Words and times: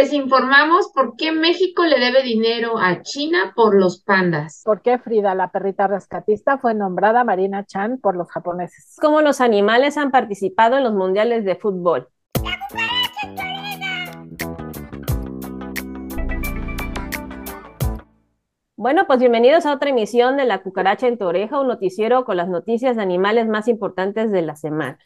les 0.00 0.14
informamos 0.14 0.90
por 0.94 1.14
qué 1.14 1.30
México 1.30 1.84
le 1.84 1.98
debe 1.98 2.22
dinero 2.22 2.78
a 2.78 3.02
China 3.02 3.52
por 3.54 3.78
los 3.78 4.02
pandas. 4.02 4.62
¿Por 4.64 4.80
qué 4.80 4.98
Frida, 4.98 5.34
la 5.34 5.50
perrita 5.50 5.88
rescatista, 5.88 6.56
fue 6.56 6.72
nombrada 6.72 7.22
Marina 7.22 7.66
Chan 7.66 7.98
por 7.98 8.16
los 8.16 8.30
japoneses? 8.30 8.96
Cómo 8.98 9.20
los 9.20 9.42
animales 9.42 9.98
han 9.98 10.10
participado 10.10 10.78
en 10.78 10.84
los 10.84 10.94
mundiales 10.94 11.44
de 11.44 11.54
fútbol. 11.54 12.08
Bueno, 18.76 19.06
pues 19.06 19.18
bienvenidos 19.18 19.66
a 19.66 19.74
otra 19.74 19.90
emisión 19.90 20.38
de 20.38 20.46
La 20.46 20.62
Cucaracha 20.62 21.08
en 21.08 21.18
tu 21.18 21.26
oreja, 21.26 21.60
un 21.60 21.68
noticiero 21.68 22.24
con 22.24 22.38
las 22.38 22.48
noticias 22.48 22.96
de 22.96 23.02
animales 23.02 23.48
más 23.48 23.68
importantes 23.68 24.32
de 24.32 24.40
la 24.40 24.56
semana. 24.56 24.98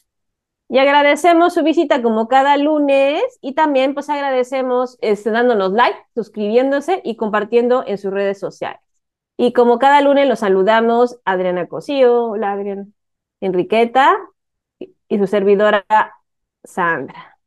Y 0.74 0.78
agradecemos 0.80 1.54
su 1.54 1.62
visita 1.62 2.02
como 2.02 2.26
cada 2.26 2.56
lunes 2.56 3.22
y 3.40 3.54
también 3.54 3.94
pues 3.94 4.10
agradecemos 4.10 4.98
este, 5.02 5.30
dándonos 5.30 5.70
like, 5.70 5.96
suscribiéndose 6.16 7.00
y 7.04 7.14
compartiendo 7.14 7.84
en 7.86 7.96
sus 7.96 8.12
redes 8.12 8.40
sociales. 8.40 8.80
Y 9.36 9.52
como 9.52 9.78
cada 9.78 10.00
lunes 10.00 10.26
los 10.28 10.40
saludamos 10.40 11.20
Adriana 11.24 11.68
Cosío, 11.68 12.30
hola 12.30 12.50
Adriana, 12.50 12.88
Enriqueta 13.40 14.16
y 14.80 15.18
su 15.18 15.28
servidora 15.28 15.86
Sandra. 16.64 17.38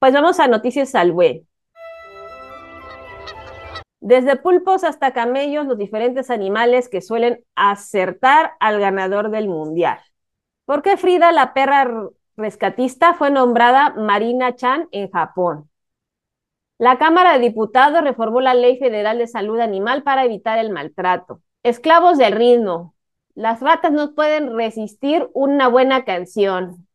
Pues 0.00 0.12
vamos 0.12 0.40
a 0.40 0.48
noticias 0.48 0.96
al 0.96 1.12
web. 1.12 1.46
Desde 4.00 4.34
pulpos 4.34 4.82
hasta 4.82 5.12
camellos, 5.12 5.66
los 5.66 5.78
diferentes 5.78 6.30
animales 6.30 6.88
que 6.88 7.00
suelen 7.00 7.44
acertar 7.54 8.54
al 8.58 8.80
ganador 8.80 9.30
del 9.30 9.46
mundial. 9.46 10.00
¿Por 10.64 10.82
qué 10.82 10.96
Frida, 10.96 11.30
la 11.30 11.54
perra 11.54 12.10
rescatista, 12.36 13.14
fue 13.14 13.30
nombrada 13.30 13.90
Marina 13.90 14.54
Chan 14.54 14.88
en 14.92 15.10
Japón? 15.10 15.70
La 16.78 16.98
Cámara 16.98 17.34
de 17.34 17.40
Diputados 17.40 18.02
reformó 18.02 18.40
la 18.40 18.54
Ley 18.54 18.78
Federal 18.78 19.18
de 19.18 19.26
Salud 19.26 19.60
Animal 19.60 20.02
para 20.02 20.24
evitar 20.24 20.58
el 20.58 20.70
maltrato. 20.70 21.42
Esclavos 21.62 22.16
del 22.18 22.32
ritmo. 22.32 22.94
Las 23.34 23.60
ratas 23.60 23.92
no 23.92 24.14
pueden 24.14 24.56
resistir 24.56 25.28
una 25.34 25.68
buena 25.68 26.04
canción. 26.04 26.86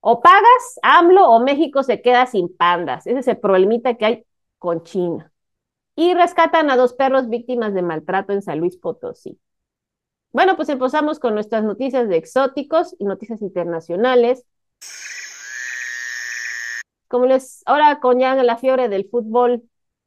O 0.00 0.20
pagas 0.20 0.80
AMLO 0.82 1.30
o 1.30 1.40
México 1.40 1.82
se 1.82 2.02
queda 2.02 2.26
sin 2.26 2.54
pandas. 2.56 3.06
Ese 3.06 3.20
es 3.20 3.28
el 3.28 3.38
problemita 3.38 3.94
que 3.94 4.04
hay 4.04 4.26
con 4.58 4.82
China 4.82 5.30
y 5.94 6.14
rescatan 6.14 6.70
a 6.70 6.76
dos 6.76 6.94
perros 6.94 7.28
víctimas 7.28 7.74
de 7.74 7.82
maltrato 7.82 8.32
en 8.32 8.42
San 8.42 8.58
Luis 8.58 8.76
Potosí. 8.76 9.38
Bueno, 10.32 10.56
pues 10.56 10.68
empezamos 10.68 11.18
con 11.18 11.34
nuestras 11.34 11.64
noticias 11.64 12.08
de 12.08 12.16
exóticos 12.16 12.94
y 12.98 13.04
noticias 13.04 13.42
internacionales. 13.42 14.44
Como 17.08 17.26
les, 17.26 17.62
ahora 17.66 17.98
con 18.00 18.20
ya 18.20 18.34
la 18.36 18.56
fiebre 18.56 18.88
del 18.88 19.08
fútbol, 19.08 19.62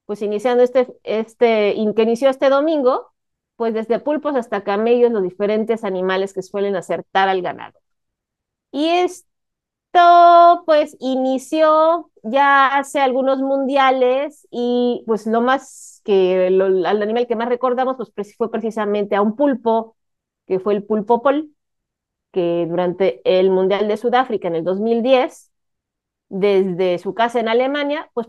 pues 0.05 0.21
iniciando 0.21 0.63
este, 0.63 0.87
este, 1.03 1.73
que 1.95 2.03
inició 2.03 2.29
este 2.29 2.49
domingo, 2.49 3.11
pues 3.57 3.73
desde 3.73 3.99
pulpos 3.99 4.35
hasta 4.35 4.63
camellos, 4.63 5.11
los 5.11 5.23
diferentes 5.23 5.83
animales 5.83 6.33
que 6.33 6.41
suelen 6.41 6.75
acertar 6.75 7.27
al 7.29 7.41
ganado. 7.41 7.79
Y 8.71 8.87
es 8.89 9.25
esto 9.93 10.63
pues 10.65 10.97
inició 10.99 12.11
ya 12.23 12.67
hace 12.67 12.99
algunos 12.99 13.39
mundiales 13.39 14.47
y 14.51 15.03
pues 15.07 15.27
lo 15.27 15.41
más 15.41 16.01
que 16.03 16.47
el 16.47 16.85
animal 16.85 17.27
que 17.27 17.35
más 17.35 17.49
recordamos 17.49 17.97
pues 18.15 18.35
fue 18.37 18.51
precisamente 18.51 19.15
a 19.15 19.21
un 19.21 19.35
pulpo, 19.35 19.95
que 20.47 20.59
fue 20.59 20.73
el 20.73 20.83
pulpo 20.83 21.21
pol, 21.21 21.49
que 22.31 22.65
durante 22.67 23.21
el 23.25 23.49
Mundial 23.51 23.87
de 23.87 23.97
Sudáfrica 23.97 24.47
en 24.47 24.55
el 24.55 24.63
2010, 24.63 25.51
desde 26.29 26.97
su 26.97 27.13
casa 27.13 27.39
en 27.39 27.47
Alemania, 27.47 28.09
pues 28.13 28.27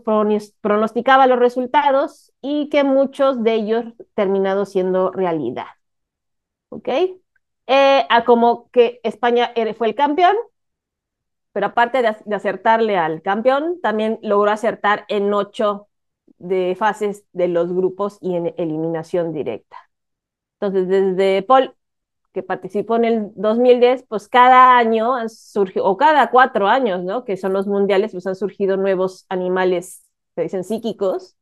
pronosticaba 0.61 1.27
los 1.27 1.39
resultados 1.39 2.31
y 2.41 2.69
que 2.69 2.83
muchos 2.83 3.43
de 3.43 3.53
ellos 3.55 3.85
terminaron 4.13 4.65
siendo 4.67 5.11
realidad. 5.11 5.65
¿Ok? 6.69 6.87
Eh, 7.67 8.05
a 8.09 8.25
como 8.25 8.69
que 8.69 8.99
España 9.03 9.51
fue 9.75 9.87
el 9.87 9.95
campeón, 9.95 10.35
pero 11.51 11.67
aparte 11.67 12.01
de, 12.01 12.35
acertarle 12.35 12.97
al 12.97 13.21
campeón, 13.21 13.79
también 13.81 14.19
logró 14.21 14.51
acertar 14.51 15.05
en 15.07 15.33
ocho 15.33 15.87
de 16.37 16.75
fases 16.77 17.25
de 17.31 17.47
los 17.47 17.73
grupos 17.73 18.17
y 18.21 18.35
en 18.35 18.53
eliminación 18.57 19.33
directa. 19.33 19.77
Entonces, 20.59 20.87
desde 20.89 21.43
Paul, 21.43 21.73
que 22.35 22.43
participó 22.43 22.97
en 22.97 23.05
el 23.05 23.31
2010, 23.35 24.03
pues 24.09 24.27
cada 24.27 24.77
año 24.77 25.15
han 25.15 25.29
surgido, 25.29 25.85
o 25.85 25.95
cada 25.95 26.29
cuatro 26.31 26.67
años, 26.67 27.01
¿no? 27.01 27.23
Que 27.23 27.37
son 27.37 27.53
los 27.53 27.65
mundiales, 27.65 28.11
pues 28.11 28.27
han 28.27 28.35
surgido 28.35 28.75
nuevos 28.75 29.25
animales, 29.29 30.03
se 30.35 30.41
dicen 30.41 30.65
psíquicos, 30.65 31.37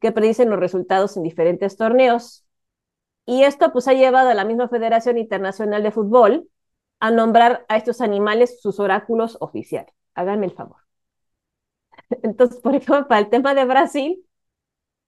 que 0.00 0.10
predicen 0.12 0.50
los 0.50 0.58
resultados 0.58 1.16
en 1.16 1.22
diferentes 1.22 1.76
torneos. 1.76 2.44
Y 3.26 3.44
esto 3.44 3.72
pues 3.72 3.88
ha 3.88 3.94
llevado 3.94 4.30
a 4.30 4.34
la 4.34 4.44
misma 4.44 4.68
Federación 4.68 5.18
Internacional 5.18 5.82
de 5.82 5.92
Fútbol 5.92 6.48
a 7.00 7.10
nombrar 7.12 7.64
a 7.68 7.76
estos 7.76 8.00
animales 8.00 8.60
sus 8.60 8.80
oráculos 8.80 9.36
oficiales. 9.40 9.94
Háganme 10.14 10.46
el 10.46 10.52
favor. 10.52 10.78
Entonces, 12.22 12.60
por 12.60 12.74
ejemplo, 12.74 13.08
para 13.08 13.20
el 13.20 13.30
tema 13.30 13.54
de 13.54 13.64
Brasil, 13.64 14.24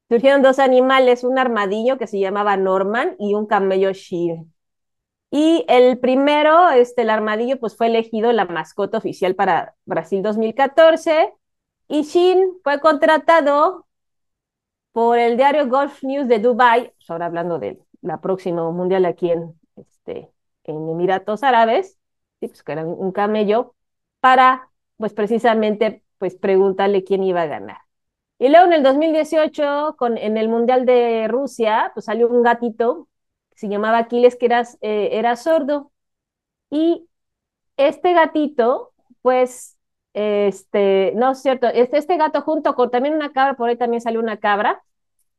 surgieron 0.08 0.42
dos 0.42 0.58
animales, 0.58 1.24
un 1.24 1.38
armadillo 1.38 1.98
que 1.98 2.06
se 2.06 2.20
llamaba 2.20 2.56
Norman 2.56 3.16
y 3.18 3.34
un 3.34 3.46
camello 3.46 3.92
Shir. 3.92 4.38
Y 5.36 5.64
el 5.66 5.98
primero, 5.98 6.70
este, 6.70 7.02
el 7.02 7.10
armadillo, 7.10 7.58
pues 7.58 7.76
fue 7.76 7.88
elegido 7.88 8.30
la 8.30 8.44
mascota 8.44 8.98
oficial 8.98 9.34
para 9.34 9.74
Brasil 9.84 10.22
2014 10.22 11.34
y 11.88 12.02
Shin 12.02 12.60
fue 12.62 12.78
contratado 12.78 13.84
por 14.92 15.18
el 15.18 15.36
diario 15.36 15.66
Golf 15.68 16.04
News 16.04 16.28
de 16.28 16.38
Dubai, 16.38 16.92
pues 16.94 17.10
ahora 17.10 17.26
hablando 17.26 17.58
de 17.58 17.80
la 18.00 18.20
próxima 18.20 18.70
mundial 18.70 19.06
aquí 19.06 19.32
en, 19.32 19.58
este, 19.74 20.30
en 20.62 20.88
Emiratos 20.88 21.42
Árabes, 21.42 21.98
pues 22.38 22.62
que 22.62 22.70
era 22.70 22.84
un 22.86 23.10
camello, 23.10 23.74
para 24.20 24.70
pues 24.98 25.14
precisamente 25.14 26.04
pues 26.18 26.36
preguntarle 26.36 27.02
quién 27.02 27.24
iba 27.24 27.42
a 27.42 27.46
ganar. 27.46 27.78
Y 28.38 28.50
luego 28.50 28.66
en 28.66 28.74
el 28.74 28.84
2018, 28.84 29.96
con, 29.98 30.16
en 30.16 30.36
el 30.36 30.48
Mundial 30.48 30.86
de 30.86 31.26
Rusia, 31.26 31.90
pues 31.92 32.06
salió 32.06 32.28
un 32.28 32.44
gatito 32.44 33.08
se 33.54 33.68
llamaba 33.68 33.98
Aquiles, 33.98 34.36
que 34.36 34.46
era, 34.46 34.62
eh, 34.80 35.10
era 35.12 35.36
sordo. 35.36 35.92
Y 36.70 37.08
este 37.76 38.14
gatito, 38.14 38.92
pues, 39.22 39.78
este, 40.14 41.12
no 41.16 41.32
es 41.32 41.42
cierto, 41.42 41.68
este, 41.68 41.98
este 41.98 42.16
gato 42.16 42.42
junto 42.42 42.74
con 42.74 42.90
también 42.90 43.14
una 43.14 43.32
cabra, 43.32 43.54
por 43.56 43.68
ahí 43.68 43.76
también 43.76 44.00
salió 44.02 44.20
una 44.20 44.38
cabra, 44.38 44.82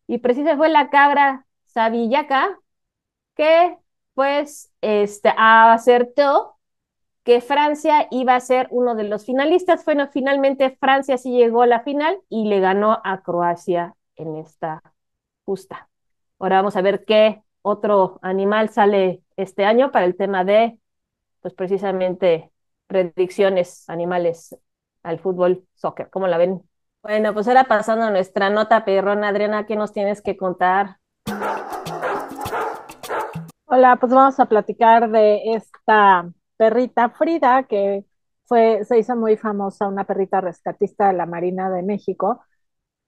y 0.08 0.20
precisamente 0.20 0.58
fue 0.58 0.70
la 0.70 0.90
cabra 0.90 1.46
Sabillaca 1.68 2.60
que 3.36 3.78
pues 4.14 4.72
este, 4.82 5.34
acertó 5.38 6.58
que 7.24 7.42
Francia 7.42 8.08
iba 8.12 8.36
a 8.36 8.40
ser 8.42 8.68
uno 8.72 8.96
de 8.96 9.06
los 9.06 9.26
finalistas. 9.26 9.86
Bueno, 9.86 10.08
finalmente 10.12 10.78
Francia 10.80 11.18
sí 11.18 11.32
llegó 11.32 11.64
a 11.64 11.68
la 11.68 11.82
final 11.82 12.20
y 12.30 12.48
le 12.48 12.60
ganó 12.60 13.02
a 13.04 13.22
Croacia 13.24 13.96
en 14.16 14.38
esta 14.38 14.82
justa. 15.46 15.90
Ahora 16.40 16.58
vamos 16.58 16.76
a 16.78 16.82
ver 16.84 17.06
qué 17.06 17.44
otro 17.66 18.20
animal 18.22 18.70
sale 18.70 19.24
este 19.38 19.66
año 19.66 19.92
para 19.92 20.06
el 20.06 20.16
tema 20.16 20.44
de, 20.44 20.78
pues 21.42 21.56
precisamente, 21.56 22.52
predicciones 22.86 23.90
animales 23.90 24.56
al 25.02 25.20
fútbol, 25.20 25.66
soccer. 25.74 26.12
¿Cómo 26.12 26.28
la 26.28 26.38
ven? 26.38 26.62
Bueno, 27.02 27.34
pues 27.34 27.48
ahora 27.48 27.64
pasando 27.64 28.06
a 28.06 28.12
nuestra 28.12 28.52
nota 28.52 28.86
perrona, 28.86 29.30
Adriana, 29.30 29.66
¿qué 29.66 29.76
nos 29.76 29.94
tienes 29.94 30.22
que 30.22 30.38
contar? 30.38 30.98
Hola, 33.66 33.96
pues 33.96 34.14
vamos 34.14 34.40
a 34.40 34.46
platicar 34.46 35.10
de 35.10 35.54
esta 35.56 36.30
perrita 36.58 37.10
Frida, 37.10 37.64
que 37.64 38.06
fue, 38.46 38.86
se 38.86 39.00
hizo 39.00 39.16
muy 39.16 39.38
famosa, 39.38 39.88
una 39.88 40.04
perrita 40.04 40.40
rescatista 40.40 41.08
de 41.08 41.14
la 41.14 41.26
Marina 41.26 41.72
de 41.72 41.82
México, 41.82 42.42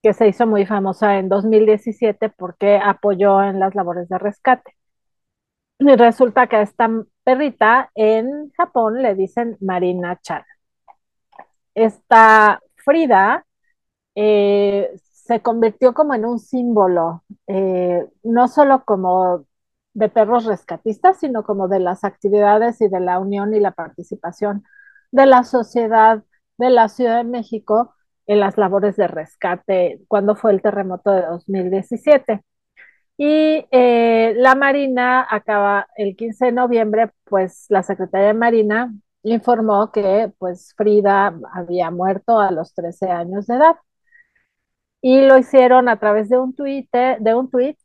que 0.08 0.14
se 0.14 0.30
hizo 0.30 0.48
muy 0.48 0.66
famosa 0.66 1.18
en 1.18 1.28
2017 1.28 2.30
porque 2.30 2.78
apoyó 2.82 3.44
en 3.44 3.60
las 3.60 3.76
labores 3.76 4.08
de 4.08 4.18
rescate. 4.18 4.78
Y 5.80 5.96
resulta 5.98 6.48
que 6.48 6.56
a 6.56 6.62
esta 6.62 6.90
perrita 7.26 7.92
en 7.94 8.50
Japón 8.56 9.02
le 9.02 9.16
dicen 9.16 9.58
Marina 9.60 10.18
Chan. 10.22 10.44
Esta 11.76 12.62
Frida 12.78 13.46
eh, 14.16 14.92
se 15.12 15.42
convirtió 15.42 15.94
como 15.94 16.14
en 16.14 16.24
un 16.24 16.40
símbolo, 16.40 17.26
eh, 17.48 18.08
no 18.24 18.48
solo 18.48 18.86
como 18.86 19.46
de 19.94 20.08
perros 20.08 20.46
rescatistas, 20.46 21.20
sino 21.20 21.44
como 21.44 21.68
de 21.68 21.82
las 21.82 22.06
actividades 22.06 22.80
y 22.80 22.88
de 22.88 23.02
la 23.02 23.20
unión 23.20 23.54
y 23.54 23.60
la 23.60 23.72
participación 23.72 24.64
de 25.12 25.26
la 25.26 25.44
sociedad 25.44 26.24
de 26.58 26.70
la 26.70 26.88
Ciudad 26.88 27.18
de 27.18 27.26
México 27.26 27.94
en 28.28 28.40
las 28.40 28.58
labores 28.58 28.96
de 28.98 29.08
rescate 29.08 30.02
cuando 30.08 30.36
fue 30.36 30.52
el 30.54 30.62
terremoto 30.62 31.12
de 31.12 31.24
2017. 31.24 32.44
Y 33.18 33.66
eh, 33.72 34.34
la 34.38 34.56
Marina 34.56 35.26
acaba 35.30 35.88
el 35.98 36.16
15 36.16 36.48
de 36.48 36.52
noviembre, 36.54 37.12
pues 37.26 37.66
la 37.70 37.84
Secretaría 37.84 38.28
de 38.30 38.34
Marina 38.36 38.94
informó 39.24 39.92
que 39.92 40.32
pues 40.40 40.74
Frida 40.78 41.34
había 41.54 41.92
muerto 41.92 42.40
a 42.40 42.52
los 42.52 42.74
13 42.76 43.10
años 43.12 43.48
de 43.48 43.56
edad. 43.56 43.76
y 45.02 45.22
lo 45.22 45.38
hicieron 45.38 45.90
a 45.90 46.00
través 46.00 46.30
de 46.30 46.38
un 46.40 46.56
tuit, 46.56 46.90
de 46.92 47.34
un 47.36 47.50
tuit 47.50 47.78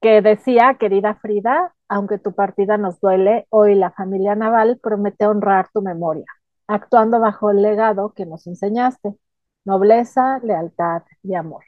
que 0.00 0.22
decía, 0.22 0.76
querida 0.80 1.16
Frida, 1.16 1.74
aunque 1.88 2.18
tu 2.18 2.34
partida 2.34 2.78
nos 2.78 3.00
duele, 3.00 3.46
hoy 3.50 3.74
la 3.74 3.92
familia 3.92 4.34
Naval 4.36 4.80
promete 4.82 5.26
honrar 5.26 5.68
tu 5.74 5.82
memoria, 5.82 6.26
actuando 6.68 7.20
bajo 7.20 7.50
el 7.50 7.62
legado 7.62 8.12
que 8.14 8.26
nos 8.26 8.46
enseñaste, 8.46 9.14
nobleza, 9.64 10.38
lealtad 10.42 11.02
y 11.22 11.34
amor. 11.34 11.64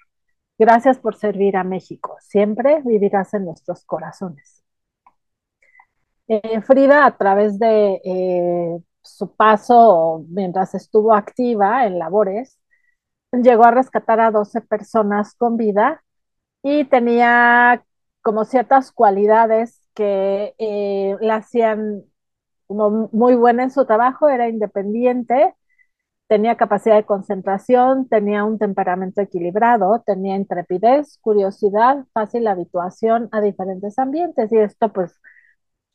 Gracias 0.58 0.98
por 0.98 1.16
servir 1.16 1.56
a 1.56 1.64
México. 1.64 2.16
Siempre 2.20 2.82
vivirás 2.84 3.34
en 3.34 3.46
nuestros 3.46 3.84
corazones. 3.84 4.62
Eh, 6.28 6.60
Frida, 6.62 7.04
a 7.06 7.16
través 7.16 7.58
de 7.58 8.00
eh, 8.04 8.78
su 9.02 9.34
paso 9.34 10.24
mientras 10.28 10.74
estuvo 10.74 11.14
activa 11.14 11.84
en 11.86 11.98
labores, 11.98 12.58
llegó 13.32 13.64
a 13.64 13.72
rescatar 13.72 14.20
a 14.20 14.30
12 14.30 14.60
personas 14.62 15.34
con 15.34 15.56
vida 15.56 16.04
y 16.62 16.84
tenía 16.84 17.84
como 18.22 18.44
ciertas 18.44 18.92
cualidades 18.92 19.82
que 19.94 20.54
eh, 20.58 21.16
la 21.20 21.36
hacían 21.36 22.04
muy 22.68 23.34
buena 23.34 23.64
en 23.64 23.70
su 23.70 23.84
trabajo, 23.84 24.28
era 24.28 24.48
independiente, 24.48 25.54
tenía 26.32 26.56
capacidad 26.56 26.96
de 26.96 27.04
concentración, 27.04 28.08
tenía 28.08 28.42
un 28.44 28.58
temperamento 28.58 29.20
equilibrado, 29.20 30.02
tenía 30.06 30.34
intrepidez, 30.34 31.18
curiosidad, 31.20 32.06
fácil 32.14 32.46
habituación 32.46 33.28
a 33.32 33.42
diferentes 33.42 33.98
ambientes 33.98 34.50
y 34.50 34.56
esto 34.56 34.90
pues 34.94 35.20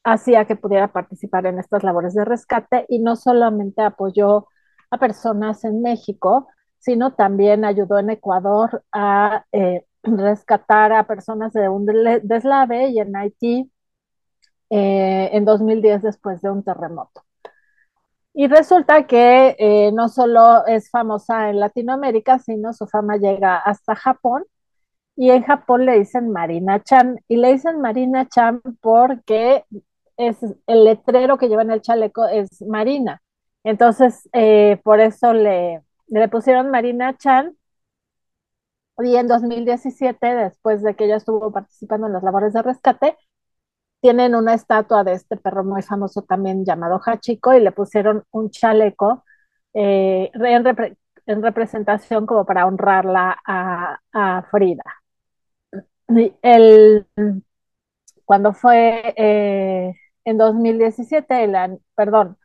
hacía 0.04 0.46
que 0.46 0.56
pudiera 0.56 0.90
participar 0.94 1.48
en 1.48 1.58
estas 1.58 1.84
labores 1.84 2.14
de 2.14 2.24
rescate 2.24 2.86
y 2.88 3.00
no 3.00 3.16
solamente 3.16 3.82
apoyó 3.82 4.48
a 4.92 5.00
personas 5.00 5.64
en 5.64 5.82
México, 5.82 6.48
sino 6.78 7.16
también 7.16 7.66
ayudó 7.66 7.98
en 7.98 8.12
Ecuador 8.12 8.84
a 8.92 9.44
eh, 9.52 9.88
rescatar 10.04 10.94
a 10.94 11.08
personas 11.08 11.52
de 11.54 11.68
un 11.68 11.88
deslave 12.22 12.90
y 12.90 13.00
en 13.00 13.16
Haití 13.16 13.72
eh, 14.70 15.30
en 15.34 15.46
2010 15.46 16.04
después 16.04 16.42
de 16.42 16.52
un 16.52 16.64
terremoto. 16.64 17.27
Y 18.40 18.48
resulta 18.48 19.08
que 19.08 19.56
eh, 19.58 19.92
no 19.94 20.10
solo 20.10 20.64
es 20.68 20.92
famosa 20.92 21.50
en 21.50 21.60
Latinoamérica, 21.60 22.38
sino 22.38 22.72
su 22.74 22.86
fama 22.88 23.18
llega 23.18 23.58
hasta 23.58 23.96
Japón. 23.96 24.46
Y 25.16 25.32
en 25.32 25.44
Japón 25.44 25.86
le 25.86 26.00
dicen 26.00 26.32
Marina 26.32 26.84
Chan. 26.84 27.20
Y 27.28 27.38
le 27.38 27.54
dicen 27.54 27.82
Marina 27.82 28.28
Chan 28.30 28.62
porque 28.82 29.66
es 30.18 30.38
el 30.68 30.86
letrero 30.86 31.38
que 31.40 31.50
lleva 31.50 31.64
en 31.64 31.72
el 31.72 31.82
chaleco 31.82 32.28
es 32.28 32.62
Marina. 32.64 33.22
Entonces, 33.64 34.30
eh, 34.34 34.80
por 34.84 35.02
eso 35.02 35.34
le, 35.34 35.84
le 36.08 36.30
pusieron 36.30 36.72
Marina 36.72 37.18
Chan. 37.18 37.58
Y 39.00 39.16
en 39.16 39.28
2017, 39.28 40.36
después 40.36 40.82
de 40.84 40.96
que 40.96 41.06
ella 41.06 41.18
estuvo 41.18 41.52
participando 41.52 42.08
en 42.08 42.14
las 42.14 42.24
labores 42.24 42.54
de 42.54 42.64
rescate, 42.64 43.18
tienen 44.02 44.36
una 44.36 44.54
estatua 44.54 45.04
de 45.04 45.14
este 45.14 45.38
perro 45.38 45.64
muy 45.64 45.82
famoso 45.82 46.22
también 46.24 46.66
llamado 46.66 47.00
Hachiko 47.04 47.54
y 47.54 47.62
le 47.62 47.72
pusieron 47.72 48.24
un 48.32 48.50
chaleco 48.52 49.24
eh, 49.74 50.32
en, 50.34 51.44
representación 51.44 52.26
como 52.26 52.46
para 52.46 52.66
honrarla 52.68 53.38
a, 53.46 54.44
Frida. 54.52 54.84
el, 56.42 57.06
cuando 58.26 58.54
fue 58.54 59.14
eh, 59.18 59.94
en 60.26 60.38
2017, 60.38 61.44
el, 61.44 61.80
perdón, 61.96 62.38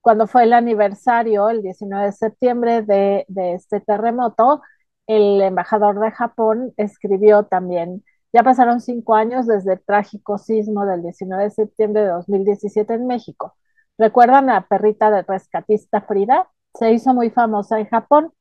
cuando 0.00 0.26
fue 0.26 0.44
el 0.44 0.52
aniversario, 0.52 1.48
el 1.50 1.62
19 1.62 2.06
de 2.06 2.12
septiembre 2.12 2.82
de, 2.82 3.24
de 3.28 3.54
este 3.54 3.80
terremoto, 3.80 4.62
el 5.06 5.40
embajador 5.42 6.00
de 6.00 6.10
Japón 6.12 6.72
escribió 6.76 7.44
también 7.44 8.04
ya 8.32 8.42
pasaron 8.42 8.80
cinco 8.80 9.14
años 9.14 9.46
desde 9.46 9.74
el 9.74 9.84
trágico 9.84 10.38
sismo 10.38 10.86
del 10.86 11.02
19 11.02 11.44
de 11.44 11.50
septiembre 11.50 12.02
de 12.02 12.08
2017 12.08 12.94
en 12.94 13.06
México. 13.06 13.54
¿Recuerdan 13.98 14.48
a 14.50 14.54
la 14.54 14.66
perrita 14.66 15.10
de 15.10 15.22
rescatista 15.22 16.00
Frida? 16.02 16.48
Se 16.74 16.92
hizo 16.92 17.12
muy 17.14 17.30
famosa 17.30 17.78
en 17.78 17.88
Japón. 17.88 18.32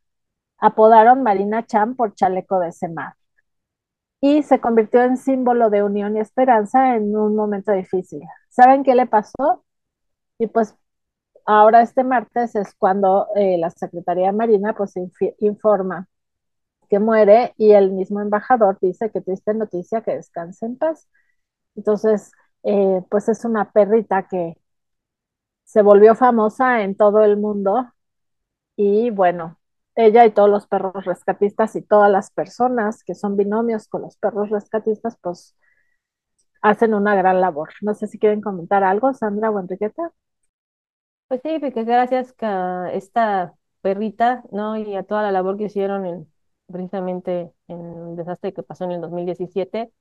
Apodaron 0.59 1.23
Marina 1.23 1.65
Chan 1.65 1.95
por 1.95 2.15
chaleco 2.15 2.59
de 2.59 2.71
semar. 2.71 3.15
Y 4.21 4.43
se 4.43 4.59
convirtió 4.61 5.01
en 5.01 5.17
símbolo 5.17 5.69
de 5.69 5.83
unión 5.83 6.15
y 6.15 6.19
esperanza 6.19 6.95
en 6.95 7.15
un 7.15 7.35
momento 7.35 7.71
difícil. 7.71 8.21
¿Saben 8.49 8.83
qué 8.83 8.95
le 8.95 9.07
pasó? 9.07 9.65
Y 10.39 10.47
pues 10.47 10.75
ahora 11.45 11.81
este 11.81 12.03
martes 12.03 12.55
es 12.55 12.75
cuando 12.75 13.27
eh, 13.35 13.57
la 13.59 13.69
Secretaría 13.71 14.27
de 14.27 14.33
Marina 14.33 14.75
pues 14.75 14.93
informa 15.39 16.07
que 16.91 16.99
muere 16.99 17.55
y 17.57 17.71
el 17.73 17.91
mismo 17.93 18.21
embajador 18.21 18.79
dice 18.81 19.11
que 19.11 19.21
triste 19.21 19.55
noticia, 19.55 20.03
que 20.03 20.17
descanse 20.17 20.67
en 20.67 20.77
paz. 20.77 21.09
Entonces, 21.75 22.31
eh, 22.63 23.01
pues 23.09 23.29
es 23.29 23.45
una 23.45 23.71
perrita 23.71 24.27
que 24.29 24.55
se 25.63 25.81
volvió 25.81 26.15
famosa 26.15 26.83
en 26.83 26.95
todo 26.95 27.23
el 27.23 27.37
mundo 27.37 27.91
y 28.77 29.11
bueno, 29.11 29.59
ella 29.95 30.25
y 30.25 30.31
todos 30.31 30.49
los 30.49 30.67
perros 30.67 31.05
rescatistas 31.05 31.75
y 31.75 31.81
todas 31.83 32.11
las 32.11 32.31
personas 32.31 33.03
que 33.03 33.15
son 33.15 33.37
binomios 33.37 33.87
con 33.87 34.03
los 34.03 34.17
perros 34.17 34.49
rescatistas, 34.49 35.17
pues 35.21 35.55
hacen 36.61 36.93
una 36.95 37.15
gran 37.15 37.39
labor. 37.41 37.69
No 37.81 37.93
sé 37.93 38.07
si 38.07 38.17
quieren 38.19 38.41
comentar 38.41 38.83
algo, 38.83 39.13
Sandra 39.13 39.51
o 39.51 39.59
Enriqueta. 39.59 40.11
Pues 41.27 41.41
sí, 41.43 41.57
porque 41.59 41.83
gracias 41.83 42.35
a 42.41 42.91
esta 42.93 43.55
perrita, 43.81 44.43
¿no? 44.51 44.77
Y 44.77 44.95
a 44.95 45.03
toda 45.03 45.23
la 45.23 45.31
labor 45.31 45.57
que 45.57 45.63
hicieron 45.65 46.05
en, 46.05 46.30
precisamente 46.71 47.51
en 47.67 48.09
el 48.11 48.15
desastre 48.15 48.53
que 48.53 48.63
pasó 48.63 48.85
en 48.85 48.91
el 48.91 49.01
2017, 49.01 49.91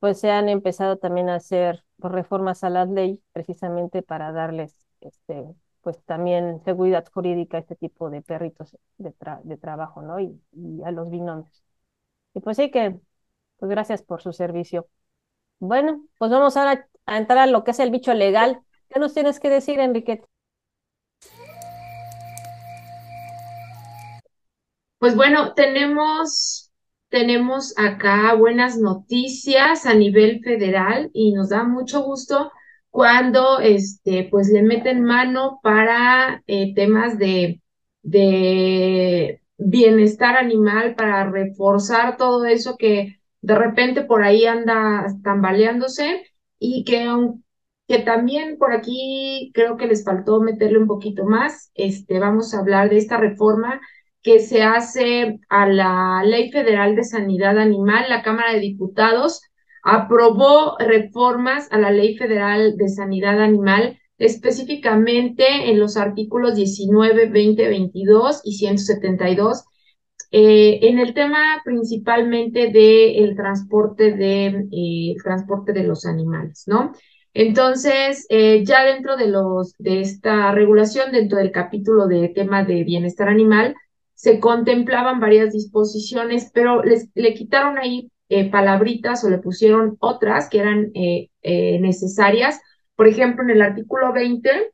pues 0.00 0.20
se 0.20 0.30
han 0.30 0.48
empezado 0.48 0.98
también 0.98 1.28
a 1.28 1.36
hacer 1.36 1.84
pues, 1.98 2.12
reformas 2.12 2.64
a 2.64 2.70
las 2.70 2.88
leyes 2.88 3.20
precisamente 3.32 4.02
para 4.02 4.32
darles 4.32 4.74
este, 5.00 5.44
pues 5.82 6.02
también 6.04 6.62
seguridad 6.64 7.06
jurídica 7.12 7.56
a 7.56 7.60
este 7.60 7.76
tipo 7.76 8.10
de 8.10 8.22
perritos 8.22 8.76
de, 8.98 9.12
trabajo, 9.58 10.02
¿no? 10.02 10.20
Y, 10.20 10.40
a 10.84 10.90
los 10.90 11.10
binomios. 11.10 11.62
Y 12.34 12.40
pues 12.40 12.56
sí 12.56 12.70
que, 12.70 12.98
pues 13.58 13.70
gracias 13.70 14.02
por 14.02 14.22
su 14.22 14.32
servicio. 14.32 14.88
Bueno, 15.60 16.04
pues 16.18 16.30
vamos 16.30 16.56
ahora 16.56 16.88
a 17.06 17.18
entrar 17.18 17.38
a 17.38 17.46
lo 17.46 17.64
que 17.64 17.72
es 17.72 17.80
el 17.80 17.90
bicho 17.90 18.14
legal. 18.14 18.60
¿Qué 18.88 19.00
nos 19.00 19.14
tienes 19.14 19.40
que 19.40 19.50
decir, 19.50 19.80
Enrique? 19.80 20.22
Pues 25.00 25.16
bueno, 25.16 25.54
tenemos, 25.54 26.72
tenemos 27.08 27.74
acá 27.78 28.34
buenas 28.34 28.78
noticias 28.78 29.86
a 29.86 29.94
nivel 29.94 30.42
federal 30.44 31.10
y 31.14 31.32
nos 31.32 31.50
da 31.50 31.64
mucho 31.64 32.02
gusto 32.02 32.52
cuando 32.90 33.60
este, 33.60 34.28
pues 34.30 34.48
le 34.50 34.62
meten 34.62 35.02
mano 35.02 35.60
para 35.62 36.42
eh, 36.46 36.74
temas 36.74 37.18
de, 37.18 37.62
de 38.02 39.42
bienestar 39.58 40.36
animal, 40.36 40.94
para 40.96 41.30
reforzar 41.30 42.16
todo 42.18 42.44
eso 42.46 42.76
que 42.78 43.20
de 43.42 43.54
repente 43.56 44.02
por 44.04 44.22
ahí 44.22 44.46
anda 44.46 45.06
tambaleándose 45.24 46.26
y 46.60 46.84
que, 46.84 47.08
que 47.88 47.98
también 48.00 48.58
por 48.58 48.72
aquí 48.72 49.50
creo 49.54 49.76
que 49.76 49.86
les 49.86 50.04
faltó 50.04 50.40
meterle 50.40 50.78
un 50.78 50.86
poquito 50.86 51.24
más. 51.24 51.70
Este, 51.74 52.18
vamos 52.20 52.54
a 52.54 52.60
hablar 52.60 52.90
de 52.90 52.98
esta 52.98 53.16
reforma 53.16 53.80
que 54.22 54.38
se 54.38 54.62
hace 54.62 55.40
a 55.48 55.68
la 55.68 56.22
Ley 56.24 56.50
Federal 56.50 56.94
de 56.96 57.04
Sanidad 57.04 57.58
Animal. 57.58 58.06
La 58.08 58.22
Cámara 58.22 58.52
de 58.52 58.60
Diputados 58.60 59.42
aprobó 59.82 60.76
reformas 60.78 61.68
a 61.70 61.78
la 61.78 61.90
Ley 61.90 62.16
Federal 62.16 62.76
de 62.76 62.88
Sanidad 62.88 63.40
Animal, 63.40 63.98
específicamente 64.18 65.70
en 65.70 65.78
los 65.78 65.96
artículos 65.96 66.54
19, 66.54 67.26
20, 67.26 67.68
22 67.68 68.42
y 68.44 68.52
172. 68.52 69.64
Eh, 70.32 70.78
en 70.82 71.00
el 71.00 71.12
tema 71.12 71.60
principalmente 71.64 72.70
del 72.70 73.34
transporte 73.34 74.12
de 74.12 74.68
eh, 74.70 75.16
transporte 75.24 75.72
de 75.72 75.82
los 75.82 76.06
animales, 76.06 76.64
¿no? 76.68 76.92
Entonces, 77.34 78.26
eh, 78.28 78.64
ya 78.64 78.84
dentro 78.84 79.16
de 79.16 79.28
los 79.28 79.76
de 79.78 80.00
esta 80.00 80.52
regulación, 80.52 81.10
dentro 81.10 81.38
del 81.38 81.50
capítulo 81.50 82.06
de 82.06 82.28
tema 82.28 82.64
de 82.64 82.84
bienestar 82.84 83.28
animal, 83.28 83.74
se 84.20 84.38
contemplaban 84.38 85.18
varias 85.18 85.54
disposiciones, 85.54 86.50
pero 86.52 86.82
les, 86.84 87.08
le 87.14 87.32
quitaron 87.32 87.78
ahí 87.78 88.10
eh, 88.28 88.50
palabritas 88.50 89.24
o 89.24 89.30
le 89.30 89.38
pusieron 89.38 89.96
otras 89.98 90.50
que 90.50 90.58
eran 90.58 90.90
eh, 90.92 91.30
eh, 91.40 91.80
necesarias. 91.80 92.60
Por 92.96 93.08
ejemplo, 93.08 93.42
en 93.44 93.48
el 93.48 93.62
artículo 93.62 94.12
20 94.12 94.72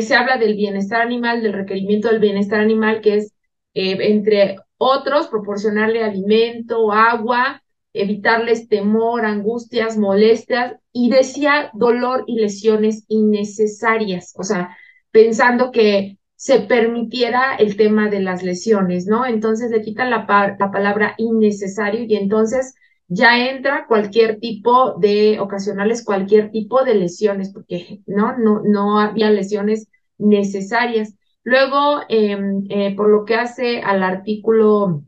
se 0.00 0.14
habla 0.14 0.38
del 0.38 0.56
bienestar 0.56 1.02
animal, 1.02 1.42
del 1.42 1.52
requerimiento 1.52 2.08
del 2.08 2.20
bienestar 2.20 2.60
animal, 2.60 3.02
que 3.02 3.16
es, 3.16 3.34
entre 3.74 4.56
otros, 4.78 5.28
proporcionarle 5.28 6.02
alimento, 6.02 6.90
agua, 6.92 7.62
evitarles 7.92 8.68
temor, 8.68 9.26
angustias, 9.26 9.96
molestias, 9.98 10.76
y 10.92 11.10
decía 11.10 11.70
dolor 11.74 12.24
y 12.26 12.40
lesiones 12.40 13.04
innecesarias, 13.08 14.34
o 14.36 14.42
sea, 14.42 14.76
pensando 15.10 15.70
que 15.70 16.18
se 16.40 16.60
permitiera 16.60 17.54
el 17.56 17.76
tema 17.76 18.08
de 18.08 18.20
las 18.20 18.42
lesiones, 18.42 19.06
¿no? 19.06 19.26
Entonces 19.26 19.70
le 19.70 19.82
quitan 19.82 20.08
la, 20.08 20.56
la 20.58 20.70
palabra 20.70 21.14
innecesario 21.18 22.04
y 22.04 22.16
entonces 22.16 22.76
ya 23.08 23.46
entra 23.50 23.84
cualquier 23.86 24.40
tipo 24.40 24.94
de, 24.94 25.38
ocasionales 25.38 26.02
cualquier 26.02 26.50
tipo 26.50 26.82
de 26.82 26.94
lesiones, 26.94 27.52
porque 27.52 28.00
no, 28.06 28.38
no, 28.38 28.62
no 28.64 28.98
había 29.00 29.30
lesiones 29.30 29.88
necesarias. 30.16 31.14
Luego, 31.44 32.00
em, 32.08 32.64
eh, 32.70 32.96
por 32.96 33.10
lo 33.10 33.26
que 33.26 33.34
hace 33.34 33.82
al 33.82 34.02
artículo 34.02 35.02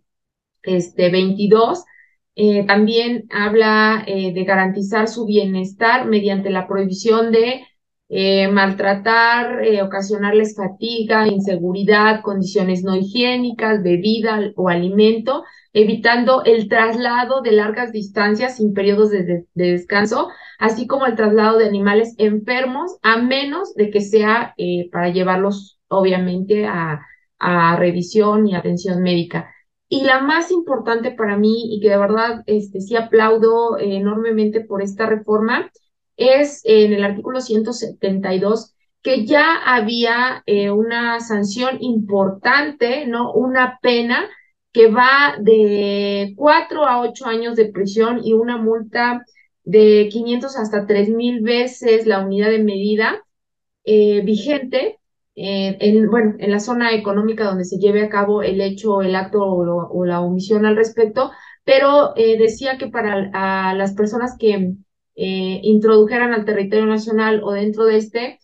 este, 0.62 1.10
22, 1.10 1.82
eh, 2.36 2.66
también 2.66 3.24
habla 3.30 4.04
eh, 4.06 4.34
de 4.34 4.44
garantizar 4.44 5.08
su 5.08 5.24
bienestar 5.24 6.06
mediante 6.06 6.50
la 6.50 6.68
prohibición 6.68 7.32
de 7.32 7.64
maltratar, 8.50 9.62
ocasionarles 9.82 10.54
fatiga, 10.54 11.26
inseguridad, 11.26 12.20
condiciones 12.22 12.84
no 12.84 12.94
higiénicas, 12.94 13.82
bebida 13.82 14.52
o 14.56 14.68
alimento, 14.68 15.44
evitando 15.72 16.42
el 16.44 16.68
traslado 16.68 17.40
de 17.40 17.52
largas 17.52 17.92
distancias 17.92 18.56
sin 18.56 18.74
periodos 18.74 19.10
de, 19.10 19.46
descanso, 19.54 20.28
así 20.58 20.86
como 20.86 21.06
el 21.06 21.16
traslado 21.16 21.58
de 21.58 21.66
animales 21.66 22.14
enfermos, 22.18 22.98
a 23.02 23.16
menos 23.16 23.74
de 23.74 23.90
que 23.90 24.00
sea 24.00 24.54
eh, 24.58 24.88
para 24.90 25.10
llevarlos, 25.10 25.78
obviamente, 25.88 26.66
a, 26.66 27.06
revisión 27.76 28.46
y 28.46 28.54
atención 28.54 29.02
médica. 29.02 29.52
Y 29.88 30.04
la 30.04 30.20
más 30.20 30.52
importante 30.52 31.10
para 31.10 31.36
mí, 31.36 31.74
y 31.74 31.80
que 31.80 31.90
de 31.90 31.98
verdad 31.98 32.44
este, 32.46 32.80
sí 32.80 32.94
aplaudo 32.94 33.78
enormemente 33.80 34.60
por 34.60 34.80
esta 34.80 35.06
reforma, 35.06 35.68
es 36.30 36.60
en 36.64 36.92
el 36.92 37.04
artículo 37.04 37.40
172 37.40 38.72
que 39.02 39.26
ya 39.26 39.56
había 39.64 40.42
eh, 40.46 40.70
una 40.70 41.20
sanción 41.20 41.78
importante, 41.80 43.06
¿no? 43.06 43.32
Una 43.32 43.78
pena 43.82 44.28
que 44.72 44.88
va 44.88 45.36
de 45.40 46.34
cuatro 46.36 46.86
a 46.86 47.00
ocho 47.00 47.26
años 47.26 47.56
de 47.56 47.66
prisión 47.66 48.20
y 48.24 48.32
una 48.32 48.56
multa 48.56 49.24
de 49.64 50.08
500 50.10 50.56
hasta 50.56 50.86
tres 50.86 51.08
mil 51.08 51.42
veces 51.42 52.06
la 52.06 52.20
unidad 52.24 52.50
de 52.50 52.62
medida 52.62 53.22
eh, 53.84 54.22
vigente 54.22 54.98
eh, 55.34 55.76
en, 55.80 56.10
bueno, 56.10 56.34
en 56.38 56.50
la 56.50 56.60
zona 56.60 56.92
económica 56.92 57.44
donde 57.44 57.64
se 57.64 57.78
lleve 57.78 58.02
a 58.02 58.08
cabo 58.08 58.42
el 58.42 58.60
hecho, 58.60 59.02
el 59.02 59.16
acto 59.16 59.42
o, 59.44 60.04
la 60.04 60.20
omisión 60.20 60.66
al 60.66 60.76
respecto, 60.76 61.32
pero 61.64 62.14
decía 62.14 62.78
que 62.78 62.88
para 62.88 63.74
las 63.74 63.94
personas 63.94 64.36
que 64.38 64.74
introdujeran 65.14 66.32
al 66.32 66.44
territorio 66.44 66.86
nacional 66.86 67.42
o 67.44 67.52
dentro 67.52 67.84
de 67.84 67.96
este 67.98 68.40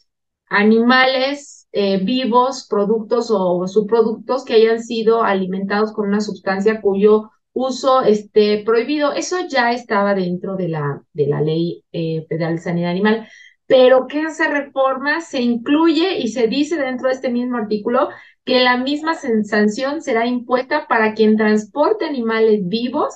animales 0.49 1.69
eh, 1.73 1.99
vivos, 2.03 2.67
productos 2.69 3.31
o 3.31 3.67
subproductos 3.67 4.45
que 4.45 4.55
hayan 4.55 4.83
sido 4.83 5.23
alimentados 5.23 5.93
con 5.93 6.09
una 6.09 6.21
sustancia 6.21 6.81
cuyo 6.81 7.31
uso 7.53 8.03
esté 8.03 8.63
prohibido. 8.65 9.13
Eso 9.13 9.37
ya 9.49 9.73
estaba 9.73 10.15
dentro 10.15 10.57
de 10.57 10.69
la, 10.69 11.03
de 11.13 11.27
la 11.27 11.41
ley 11.41 11.85
eh, 11.93 12.25
federal 12.29 12.57
de 12.57 12.63
sanidad 12.63 12.91
animal, 12.91 13.29
pero 13.67 14.07
que 14.07 14.23
esa 14.23 14.49
reforma 14.49 15.21
se 15.21 15.43
incluye 15.43 16.19
y 16.19 16.29
se 16.29 16.49
dice 16.49 16.77
dentro 16.77 17.09
de 17.09 17.15
este 17.15 17.31
mismo 17.31 17.59
artículo 17.59 18.09
que 18.45 18.61
la 18.61 18.79
misma 18.79 19.15
sanción 19.15 20.01
será 20.01 20.27
impuesta 20.27 20.87
para 20.89 21.13
quien 21.13 21.37
transporte 21.37 22.07
animales 22.07 22.61
vivos 22.65 23.15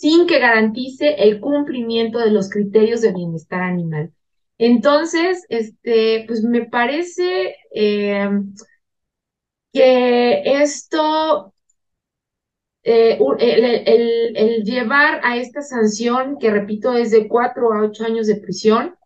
sin 0.00 0.26
que 0.26 0.38
garantice 0.38 1.16
el 1.18 1.40
cumplimiento 1.40 2.20
de 2.20 2.30
los 2.30 2.48
criterios 2.48 3.02
de 3.02 3.12
bienestar 3.12 3.60
animal. 3.60 4.14
Entonces, 4.56 5.44
este, 5.50 6.24
pues 6.26 6.42
me 6.42 6.64
parece 6.64 7.54
eh, 7.74 8.30
que 9.74 10.42
esto, 10.62 11.52
eh, 12.82 13.18
el, 13.38 14.64
llevar 14.64 15.20
a 15.22 15.36
esta 15.36 15.60
sanción, 15.60 16.38
que 16.38 16.50
repito, 16.50 16.94
es 16.94 17.10
de 17.10 17.28
cuatro 17.28 17.74
a 17.74 17.82
ocho 17.82 18.04
años 18.06 18.26
de 18.26 18.36
prisión, 18.36 18.96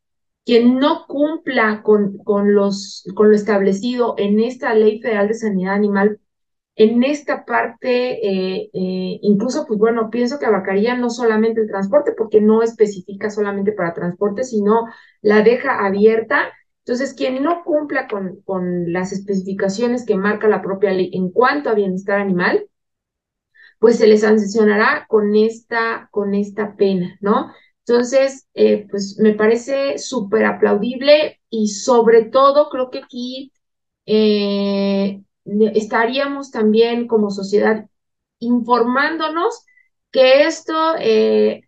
quien 0.45 0.79
no 0.79 1.07
cumpla 1.09 1.83
con, 1.83 2.19
con, 2.19 2.55
los, 2.55 3.05
con 3.17 3.31
lo 3.31 3.35
establecido 3.35 4.15
en 4.17 4.39
esta 4.39 4.73
Ley 4.75 5.01
Federal 5.01 5.27
de 5.27 5.35
Sanidad 5.35 5.75
Animal 5.75 6.21
en 6.76 7.04
esta 7.04 7.45
parte, 7.45 8.26
eh, 8.26 8.71
eh, 8.73 9.19
incluso, 9.23 9.64
pues 9.66 9.78
bueno, 9.78 10.11
pienso 10.11 10.38
que 10.38 10.47
abarcaría 10.47 10.97
no 10.97 11.09
solamente 11.11 11.61
el 11.61 11.69
transporte, 11.69 12.12
porque 12.16 12.40
no 12.40 12.62
especifica 12.62 13.31
solamente 13.31 13.73
para 13.73 13.95
transporte, 13.95 14.43
sino 14.45 14.87
la 15.23 15.43
deja 15.43 15.87
abierta. 15.87 16.52
Entonces, 16.81 17.14
quien 17.14 17.43
no 17.43 17.62
cumpla 17.64 18.09
con, 18.09 18.43
con 18.45 18.93
las 18.93 19.12
especificaciones 19.12 20.04
que 20.04 20.16
marca 20.16 20.49
la 20.49 20.62
propia 20.62 20.93
ley 20.93 21.11
en 21.14 21.31
cuanto 21.31 21.71
a 21.71 21.75
bienestar 21.75 22.21
animal, 22.21 22.69
pues 23.78 23.99
se 23.99 24.07
les 24.07 24.23
sancionará 24.23 25.07
con 25.09 25.35
esta, 25.37 26.09
con 26.11 26.35
esta 26.35 26.76
pena, 26.76 27.16
¿no? 27.21 27.52
Entonces, 27.87 28.49
eh, 28.54 28.87
pues 28.90 29.19
me 29.19 29.35
parece 29.35 29.99
súper 29.99 30.47
aplaudible 30.47 31.40
y 31.50 31.69
sobre 31.69 32.25
todo 32.25 32.69
creo 32.71 32.90
que 32.90 32.99
aquí 33.00 33.52
estaríamos 35.45 36.51
también 36.51 37.07
como 37.07 37.31
sociedad 37.31 37.87
informándonos 38.39 39.65
que 40.11 40.45
esto 40.45 40.95
eh, 40.99 41.63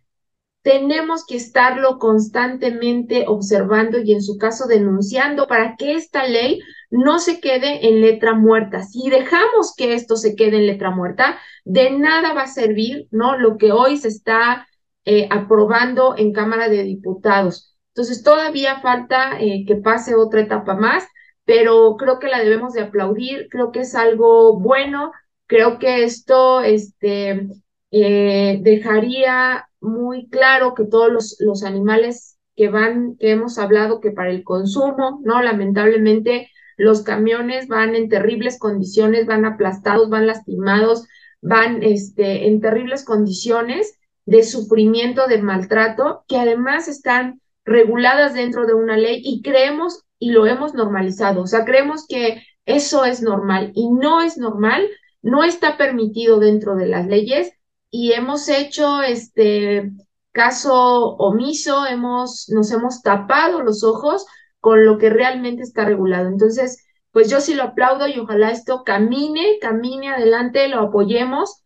tenemos 0.61 1.25
que 1.25 1.37
estarlo 1.37 1.97
constantemente 1.97 3.25
observando 3.27 3.99
y 3.99 4.13
en 4.13 4.21
su 4.21 4.37
caso 4.37 4.67
denunciando 4.67 5.47
para 5.47 5.75
que 5.77 5.93
esta 5.93 6.25
ley 6.27 6.59
no 6.89 7.19
se 7.19 7.39
quede 7.39 7.87
en 7.87 8.01
letra 8.01 8.33
muerta. 8.33 8.83
Si 8.83 9.09
dejamos 9.09 9.73
que 9.75 9.93
esto 9.93 10.15
se 10.15 10.35
quede 10.35 10.57
en 10.57 10.67
letra 10.67 10.91
muerta, 10.91 11.39
de 11.63 11.91
nada 11.91 12.33
va 12.33 12.43
a 12.43 12.47
servir, 12.47 13.07
¿no? 13.11 13.37
Lo 13.37 13.57
que 13.57 13.71
hoy 13.71 13.97
se 13.97 14.09
está 14.09 14.67
eh, 15.05 15.27
aprobando 15.31 16.15
en 16.17 16.33
Cámara 16.33 16.69
de 16.69 16.83
Diputados. 16.83 17.77
Entonces, 17.93 18.23
todavía 18.23 18.81
falta 18.81 19.39
eh, 19.39 19.63
que 19.65 19.75
pase 19.75 20.15
otra 20.15 20.41
etapa 20.41 20.75
más 20.75 21.05
pero 21.47 21.95
creo 21.95 22.19
que 22.19 22.27
la 22.27 22.41
debemos 22.41 22.73
de 22.73 22.81
aplaudir, 22.81 23.47
creo 23.49 23.71
que 23.71 23.79
es 23.79 23.95
algo 23.95 24.59
bueno, 24.59 25.13
creo 25.45 25.79
que 25.79 26.03
esto 26.03 26.59
este, 26.59 27.47
eh, 27.89 28.59
dejaría 28.61 29.69
muy 29.79 30.27
claro 30.27 30.73
que 30.73 30.83
todos 30.83 31.09
los, 31.09 31.37
los 31.39 31.63
animales 31.63 32.37
que 32.57 32.67
van, 32.67 33.15
que 33.15 33.31
hemos 33.31 33.57
hablado 33.59 34.01
que 34.01 34.11
para 34.11 34.29
el 34.29 34.43
consumo, 34.43 35.21
¿no? 35.23 35.41
Lamentablemente 35.41 36.51
los 36.75 37.03
camiones 37.03 37.69
van 37.69 37.95
en 37.95 38.09
terribles 38.09 38.59
condiciones, 38.59 39.25
van 39.25 39.45
aplastados, 39.45 40.09
van 40.09 40.27
lastimados, 40.27 41.07
van 41.39 41.81
este, 41.81 42.47
en 42.47 42.59
terribles 42.59 43.05
condiciones 43.05 43.97
de 44.25 44.43
sufrimiento, 44.43 45.27
de 45.27 45.41
maltrato, 45.41 46.25
que 46.27 46.39
además 46.39 46.89
están 46.89 47.39
reguladas 47.67 48.33
dentro 48.33 48.65
de 48.65 48.73
una 48.73 48.97
ley 48.97 49.21
y 49.23 49.41
creemos 49.41 50.05
y 50.17 50.31
lo 50.31 50.47
hemos 50.47 50.73
normalizado. 50.73 51.41
O 51.41 51.47
sea, 51.47 51.65
creemos 51.65 52.07
que 52.07 52.41
eso 52.65 53.05
es 53.05 53.21
normal 53.21 53.71
y 53.75 53.91
no 53.91 54.21
es 54.21 54.37
normal, 54.37 54.87
no 55.21 55.43
está 55.43 55.77
permitido 55.77 56.39
dentro 56.39 56.75
de 56.75 56.87
las 56.87 57.05
leyes 57.05 57.51
y 57.91 58.13
hemos 58.13 58.47
hecho 58.49 59.01
este 59.03 59.91
caso 60.31 61.15
omiso, 61.17 61.85
hemos, 61.85 62.49
nos 62.49 62.71
hemos 62.71 63.01
tapado 63.01 63.61
los 63.61 63.83
ojos 63.83 64.25
con 64.61 64.85
lo 64.85 64.97
que 64.97 65.09
realmente 65.09 65.63
está 65.63 65.83
regulado. 65.83 66.29
Entonces, 66.29 66.85
pues 67.11 67.29
yo 67.29 67.41
sí 67.41 67.53
lo 67.53 67.63
aplaudo 67.63 68.07
y 68.07 68.17
ojalá 68.17 68.51
esto 68.51 68.83
camine, 68.85 69.57
camine 69.59 70.09
adelante, 70.09 70.69
lo 70.69 70.79
apoyemos 70.79 71.63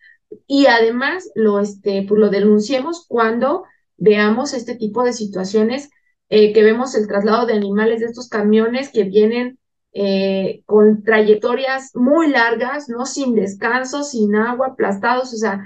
y 0.48 0.66
además 0.66 1.30
lo, 1.36 1.60
este, 1.60 2.06
pues 2.08 2.20
lo 2.20 2.30
denunciemos 2.30 3.06
cuando 3.08 3.66
veamos 4.02 4.54
este 4.54 4.76
tipo 4.76 5.04
de 5.04 5.14
situaciones 5.14 5.92
eh, 6.30 6.54
que 6.54 6.64
vemos 6.64 6.96
el 6.96 7.08
traslado 7.08 7.46
de 7.46 7.54
animales 7.54 8.00
de 8.00 8.08
estos 8.08 8.28
camiones 8.30 8.90
que 8.92 9.04
vienen 9.04 9.60
eh, 9.94 10.64
con 10.66 11.04
trayectorias 11.04 11.96
muy 11.96 12.30
largas, 12.30 12.90
¿no? 12.90 13.06
Sin 13.06 13.36
descanso, 13.36 14.04
sin 14.04 14.36
agua, 14.36 14.70
aplastados, 14.70 15.34
o 15.34 15.38
sea, 15.38 15.64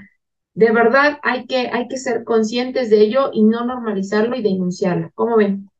de 0.52 0.70
verdad 0.70 1.18
hay 1.22 1.46
que, 1.46 1.70
hay 1.72 1.88
que 1.88 1.96
ser 1.96 2.24
conscientes 2.24 2.90
de 2.90 3.00
ello 3.00 3.30
y 3.32 3.42
no 3.42 3.64
normalizarlo 3.64 4.36
y 4.36 4.42
denunciarlo. 4.42 5.10
¿Cómo 5.14 5.36
ven? 5.36 5.70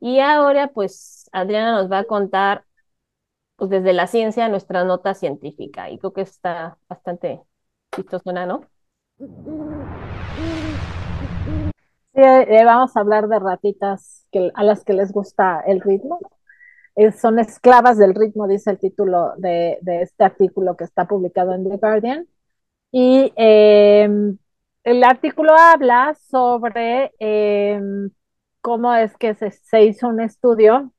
Y 0.00 0.20
ahora, 0.20 0.68
pues, 0.68 1.28
Adriana 1.32 1.72
nos 1.72 1.90
va 1.90 2.00
a 2.00 2.04
contar, 2.04 2.64
pues, 3.56 3.70
desde 3.70 3.92
la 3.94 4.06
ciencia, 4.06 4.48
nuestra 4.48 4.84
nota 4.84 5.14
científica. 5.14 5.90
Y 5.90 5.98
creo 5.98 6.12
que 6.12 6.22
está 6.22 6.76
bastante 6.88 7.40
chistosona, 7.94 8.46
¿no? 8.46 8.60
Eh, 12.20 12.64
vamos 12.64 12.96
a 12.96 13.00
hablar 13.00 13.28
de 13.28 13.38
ratitas 13.38 14.26
que, 14.32 14.50
a 14.54 14.64
las 14.64 14.84
que 14.84 14.92
les 14.92 15.12
gusta 15.12 15.60
el 15.66 15.80
ritmo. 15.80 16.18
son 17.20 17.38
esclavas 17.38 17.98
del 17.98 18.14
ritmo, 18.14 18.48
dice 18.48 18.70
el 18.72 18.78
título 18.80 19.34
de, 19.36 19.78
este 20.02 20.24
artículo 20.24 20.76
que 20.76 20.84
está 20.84 21.06
publicado 21.06 21.54
en 21.54 21.68
The 21.68 21.76
Guardian. 21.76 22.28
Y 22.92 23.32
em, 23.36 24.38
el 24.84 25.04
artículo 25.04 25.54
habla 25.56 26.16
sobre 26.30 27.12
em, 27.20 28.10
cómo 28.62 28.94
es 28.94 29.16
que 29.16 29.34
se, 29.34 29.84
hizo 29.84 30.08
un 30.08 30.20
estudio 30.20 30.92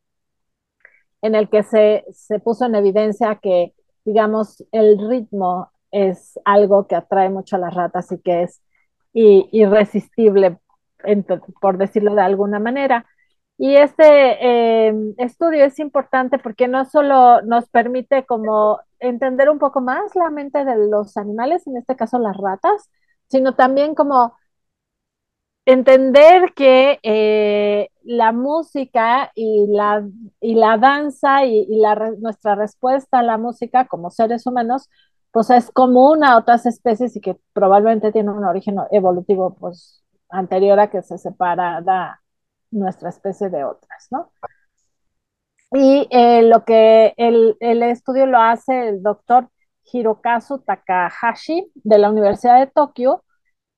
en 1.21 1.35
el 1.35 1.49
que 1.49 1.63
se, 1.63 2.05
se 2.13 2.39
puso 2.39 2.65
en 2.65 2.75
evidencia 2.75 3.35
que, 3.41 3.73
digamos, 4.05 4.63
el 4.71 4.97
ritmo 5.09 5.71
es 5.91 6.39
algo 6.45 6.87
que 6.87 6.95
atrae 6.95 7.29
mucho 7.29 7.57
a 7.57 7.59
las 7.59 7.73
ratas 7.73 8.11
y 8.11 8.19
que 8.19 8.43
es 8.43 8.61
irresistible, 9.13 10.59
por 11.61 11.77
decirlo 11.77 12.15
de 12.15 12.21
alguna 12.21 12.59
manera. 12.59 13.05
Y 13.57 13.75
este 13.75 14.87
eh, 14.87 14.93
estudio 15.17 15.65
es 15.65 15.79
importante 15.79 16.39
porque 16.39 16.67
no 16.67 16.85
solo 16.85 17.41
nos 17.41 17.67
permite 17.69 18.25
como 18.25 18.79
entender 18.99 19.49
un 19.49 19.59
poco 19.59 19.81
más 19.81 20.15
la 20.15 20.29
mente 20.29 20.63
de 20.63 20.77
los 20.89 21.17
animales, 21.17 21.67
en 21.67 21.77
este 21.77 21.95
caso 21.97 22.19
las 22.19 22.37
ratas, 22.37 22.89
sino 23.27 23.55
también 23.55 23.95
como 23.95 24.33
entender 25.65 26.53
que 26.55 26.99
eh, 27.03 27.89
la 28.03 28.31
música 28.31 29.31
y 29.35 29.67
la, 29.69 30.07
y 30.41 30.55
la 30.55 30.77
danza 30.77 31.45
y, 31.45 31.67
la, 31.79 31.95
nuestra 32.19 32.55
respuesta 32.55 33.19
a 33.19 33.23
la 33.23 33.37
música 33.37 33.87
como 33.87 34.09
seres 34.09 34.47
humanos, 34.47 34.89
pues 35.31 35.49
es 35.51 35.69
común 35.71 36.23
a 36.23 36.37
otras 36.37 36.65
especies 36.65 37.15
y 37.15 37.21
que 37.21 37.37
probablemente 37.53 38.11
tiene 38.11 38.31
un 38.31 38.45
origen 38.45 38.77
evolutivo 38.91 39.55
pues 39.55 40.03
anterior 40.29 40.79
a 40.79 40.89
que 40.89 41.01
se 41.01 41.17
separa 41.17 41.81
nuestra 42.71 43.09
especie 43.09 43.49
de 43.49 43.63
otras, 43.63 44.07
¿no? 44.11 44.31
Y 45.71 46.07
eh, 46.09 46.41
lo 46.43 46.65
que 46.65 47.13
el, 47.17 47.55
el, 47.59 47.83
estudio 47.83 48.25
lo 48.25 48.39
hace 48.39 48.89
el 48.89 49.03
doctor 49.03 49.49
Hirokazu 49.91 50.59
Takahashi 50.59 51.71
de 51.75 51.97
la 51.99 52.09
Universidad 52.09 52.59
de 52.59 52.67
Tokio, 52.67 53.23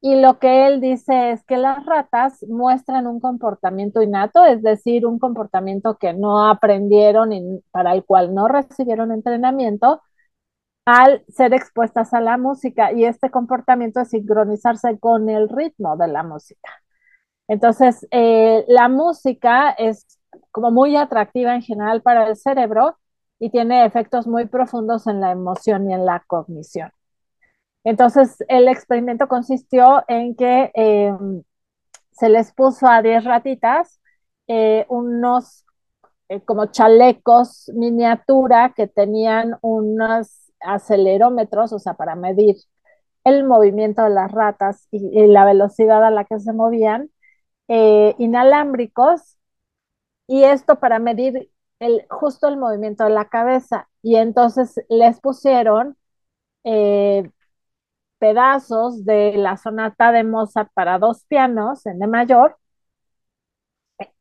y 0.03 0.15
lo 0.19 0.39
que 0.39 0.65
él 0.65 0.81
dice 0.81 1.31
es 1.31 1.43
que 1.43 1.57
las 1.57 1.85
ratas 1.85 2.43
muestran 2.49 3.05
un 3.05 3.19
comportamiento 3.19 4.01
innato, 4.01 4.43
es 4.45 4.63
decir, 4.63 5.05
un 5.05 5.19
comportamiento 5.19 5.97
que 5.97 6.13
no 6.13 6.49
aprendieron 6.49 7.31
y 7.33 7.61
para 7.69 7.93
el 7.93 8.03
cual 8.03 8.33
no 8.33 8.47
recibieron 8.47 9.11
entrenamiento 9.11 10.01
al 10.85 11.23
ser 11.29 11.53
expuestas 11.53 12.13
a 12.13 12.21
la 12.21 12.37
música 12.37 12.91
y 12.93 13.05
este 13.05 13.29
comportamiento 13.29 14.01
es 14.01 14.09
sincronizarse 14.09 14.99
con 14.99 15.29
el 15.29 15.49
ritmo 15.49 15.97
de 15.97 16.07
la 16.07 16.23
música. 16.23 16.69
Entonces, 17.47 18.07
eh, 18.11 18.65
la 18.67 18.89
música 18.89 19.71
es 19.71 20.07
como 20.51 20.71
muy 20.71 20.95
atractiva 20.95 21.55
en 21.55 21.61
general 21.61 22.01
para 22.01 22.27
el 22.27 22.35
cerebro 22.37 22.97
y 23.39 23.49
tiene 23.49 23.85
efectos 23.85 24.27
muy 24.27 24.45
profundos 24.45 25.07
en 25.07 25.21
la 25.21 25.31
emoción 25.31 25.89
y 25.89 25.93
en 25.93 26.05
la 26.05 26.23
cognición. 26.27 26.91
Entonces, 27.83 28.37
el 28.47 28.67
experimento 28.67 29.27
consistió 29.27 30.03
en 30.07 30.35
que 30.35 30.71
eh, 30.75 31.13
se 32.11 32.29
les 32.29 32.53
puso 32.53 32.87
a 32.87 33.01
10 33.01 33.23
ratitas 33.23 33.99
eh, 34.47 34.85
unos 34.89 35.65
eh, 36.29 36.41
como 36.41 36.67
chalecos 36.67 37.71
miniatura 37.73 38.73
que 38.75 38.87
tenían 38.87 39.57
unos 39.61 40.40
acelerómetros, 40.63 41.73
o 41.73 41.79
sea, 41.79 41.93
para 41.95 42.15
medir 42.15 42.57
el 43.23 43.43
movimiento 43.45 44.03
de 44.03 44.09
las 44.11 44.31
ratas 44.31 44.87
y, 44.91 45.27
la 45.27 45.45
velocidad 45.45 46.03
a 46.05 46.11
la 46.11 46.25
que 46.25 46.39
se 46.39 46.53
movían, 46.53 47.09
inalámbricos, 47.67 49.37
y 50.27 50.43
esto 50.43 50.79
para 50.79 50.99
medir 50.99 51.51
el, 51.79 52.05
justo 52.09 52.47
el 52.47 52.57
movimiento 52.57 53.03
de 53.05 53.11
la 53.11 53.29
cabeza. 53.29 53.89
Y 54.01 54.15
entonces 54.17 54.75
les 54.89 55.19
pusieron 55.21 55.97
pedazos 58.19 59.03
de 59.05 59.33
la 59.37 59.57
sonata 59.57 60.11
de 60.11 60.23
Mozart 60.23 60.71
para 60.73 60.99
dos 60.99 61.25
pianos 61.25 61.85
en 61.85 61.99
D 61.99 62.07
mayor 62.07 62.57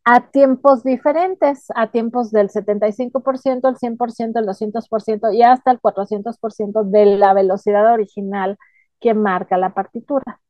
a 0.04 0.30
tiempos 0.30 0.82
diferentes, 0.84 1.66
a 1.74 1.90
tiempos 1.90 2.30
del 2.30 2.50
75%, 2.50 3.68
el 3.68 3.76
100%, 3.76 4.40
el 4.40 4.46
200% 4.46 5.32
y 5.32 5.42
hasta 5.42 5.70
el 5.72 5.80
400% 5.80 6.84
de 6.84 7.06
la 7.16 7.34
velocidad 7.34 7.92
original 7.92 8.56
que 9.00 9.14
marca 9.14 9.58
la 9.58 9.74
partitura. 9.74 10.40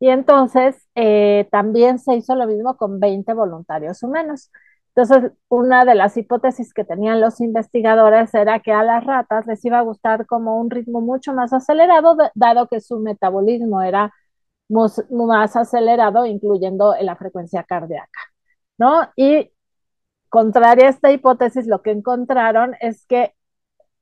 Y 0.00 0.08
entonces 0.10 0.76
eh, 0.94 1.48
también 1.50 1.98
se 1.98 2.14
hizo 2.16 2.34
lo 2.34 2.46
mismo 2.46 2.76
con 2.76 3.00
20 3.00 3.32
voluntarios 3.34 4.02
humanos. 4.02 4.50
Entonces, 4.94 5.32
una 5.48 5.84
de 5.84 5.94
las 5.96 6.16
hipótesis 6.16 6.72
que 6.72 6.84
tenían 6.84 7.20
los 7.20 7.40
investigadores 7.40 8.32
era 8.34 8.60
que 8.60 8.72
a 8.72 8.84
las 8.84 9.04
ratas 9.04 9.46
les 9.46 9.64
iba 9.64 9.78
a 9.78 9.82
gustar 9.82 10.26
como 10.26 10.58
un 10.60 10.70
ritmo 10.70 11.00
mucho 11.00 11.32
más 11.34 11.52
acelerado, 11.52 12.16
dado 12.34 12.68
que 12.68 12.80
su 12.80 13.00
metabolismo 13.00 13.82
era 13.82 14.12
más 15.10 15.56
acelerado, 15.56 16.26
incluyendo 16.26 16.94
la 17.00 17.16
frecuencia 17.16 17.62
cardíaca, 17.64 18.20
¿no? 18.78 19.10
Y 19.16 19.52
contraria 20.28 20.86
a 20.88 20.90
esta 20.90 21.12
hipótesis, 21.12 21.66
lo 21.66 21.82
que 21.82 21.92
encontraron 21.92 22.74
es 22.80 23.06
que 23.06 23.34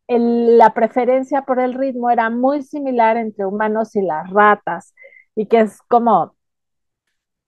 la 0.09 0.75
preferencia 0.75 1.43
por 1.43 1.61
el 1.61 1.75
ritmo 1.75 2.11
era 2.11 2.31
muy 2.31 2.63
similar 2.63 3.17
entre 3.17 3.47
humanos 3.47 3.97
y 3.97 4.03
las 4.03 4.31
ratas, 4.31 4.95
y 5.35 5.47
que 5.47 5.61
es 5.61 5.81
como 5.89 6.37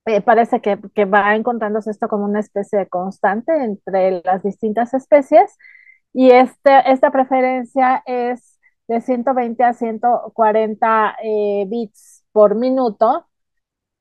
eh, 0.06 0.20
parece 0.20 0.60
que, 0.60 0.76
va 1.06 1.34
encontrándose 1.34 1.90
esto 1.90 2.08
como 2.08 2.24
una 2.24 2.40
especie 2.40 2.78
de 2.78 2.88
constante 2.88 3.52
entre 3.64 4.22
las 4.24 4.42
distintas 4.42 4.92
especies 4.94 5.56
y 6.12 6.30
este, 6.30 6.90
esta 6.92 7.10
preferencia 7.10 8.02
es 8.06 8.58
de 8.88 9.00
120 9.00 9.64
a 9.64 9.72
140 9.72 11.16
eh, 11.22 11.64
bits 11.68 12.24
por 12.32 12.54
minuto, 12.54 13.26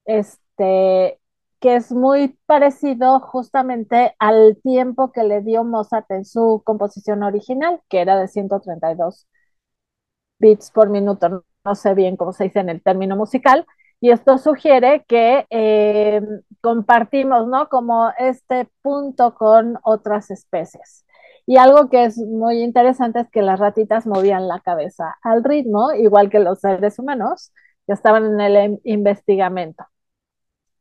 este, 0.05 1.19
que 1.63 1.77
es 1.77 1.93
muy 1.93 2.37
parecido 2.45 3.21
justamente 3.21 4.15
al 4.19 4.57
tiempo 4.61 5.13
que 5.13 5.23
le 5.23 5.41
dio 5.41 5.63
Mozart 5.63 6.11
en 6.11 6.25
su 6.25 6.61
composición 6.65 7.23
original, 7.23 7.81
que 7.87 8.01
era 8.01 8.19
de 8.19 8.27
132 8.27 9.27
bits 10.39 10.71
por 10.71 10.89
minuto. 10.89 11.45
No 11.65 11.75
sé 11.75 11.93
bien 11.93 12.17
cómo 12.17 12.33
se 12.33 12.45
dice 12.45 12.59
en 12.59 12.67
el 12.69 12.83
término 12.83 13.15
musical, 13.15 13.65
y 14.01 14.11
esto 14.11 14.37
sugiere 14.37 15.05
que 15.07 15.47
eh, 15.49 16.21
compartimos, 16.61 17.47
¿no? 17.47 17.69
Como 17.69 18.11
este 18.17 18.69
punto 18.81 19.33
con 19.35 19.79
otras 19.83 20.31
especies. 20.31 21.05
Y 21.45 21.57
algo 21.57 21.89
que 21.89 22.03
es 22.05 22.17
muy 22.17 22.61
interesante 22.61 23.21
es 23.21 23.29
que 23.29 23.41
las 23.41 23.59
ratitas 23.59 24.05
movían 24.05 24.49
la 24.49 24.59
cabeza 24.59 25.15
al 25.23 25.43
ritmo, 25.45 25.93
igual 25.93 26.29
que 26.29 26.39
los 26.39 26.59
seres 26.59 26.99
humanos 26.99 27.53
que 27.87 27.93
estaban 27.93 28.25
en 28.25 28.41
el 28.41 28.81
investigamiento. 28.83 29.85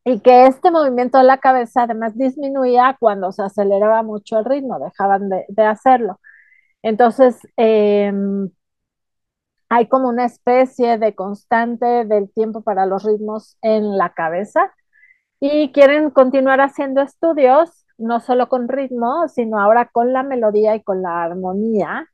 Y 0.05 0.19
que 0.19 0.47
este 0.47 0.71
movimiento 0.71 1.17
de 1.17 1.23
la 1.25 1.37
cabeza 1.39 1.83
además 1.83 2.17
disminuía 2.17 2.97
cuando 2.99 3.31
se 3.31 3.43
aceleraba 3.43 4.03
mucho 4.03 4.39
el 4.39 4.45
ritmo, 4.45 4.79
dejaban 4.79 5.29
de, 5.29 5.63
hacerlo. 5.63 6.19
Entonces, 6.83 7.39
eh, 7.57 8.11
hay 9.69 9.87
como 9.87 10.09
una 10.09 10.25
especie 10.25 10.97
de 10.99 11.15
constante 11.15 12.05
del 12.05 12.31
tiempo 12.31 12.61
para 12.61 12.85
los 12.85 13.03
ritmos 13.03 13.57
en 13.61 13.97
la 13.97 14.13
cabeza 14.13 14.71
y 15.39 15.71
quieren 15.71 16.11
continuar 16.11 16.61
haciendo 16.61 17.01
estudios, 17.01 17.85
no 17.97 18.19
solo 18.19 18.49
con 18.49 18.69
ritmo, 18.69 19.27
sino 19.29 19.59
ahora 19.59 19.89
con 19.91 20.13
la 20.13 20.23
melodía 20.23 20.75
y 20.75 20.83
con 20.83 21.01
la 21.01 21.23
armonía, 21.23 22.07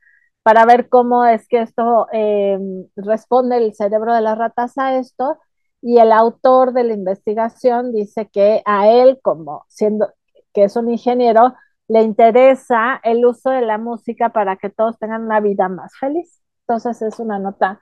para 0.43 0.65
ver 0.65 0.89
cómo 0.89 1.25
es 1.25 1.47
que 1.47 1.61
esto 1.61 2.07
em, 2.11 2.87
responde 2.95 3.57
el 3.57 3.73
cerebro 3.75 4.13
de 4.15 4.21
las 4.21 4.37
ratas 4.37 4.77
a 4.77 4.95
esto. 4.97 5.37
Y 5.81 5.99
el 5.99 6.11
autor 6.11 6.73
de 6.73 6.83
la 6.83 6.93
investigación 6.93 7.93
dice 7.93 8.29
que 8.29 8.61
a 8.65 8.89
él, 8.89 9.19
como 9.21 9.65
siendo 9.69 10.09
que 10.53 10.65
es 10.65 10.75
un 10.75 10.89
ingeniero, 10.89 11.53
le 11.87 12.01
interesa 12.03 12.99
el 13.03 13.25
uso 13.25 13.49
de 13.51 13.61
la 13.61 13.77
música 13.77 14.29
para 14.29 14.57
que 14.57 14.69
todos 14.69 14.97
tengan 14.99 15.23
una 15.25 15.39
vida 15.39 15.69
más 15.69 15.93
feliz. 15.99 16.41
Entonces 16.67 17.01
es 17.01 17.19
una 17.19 17.39
nota 17.39 17.79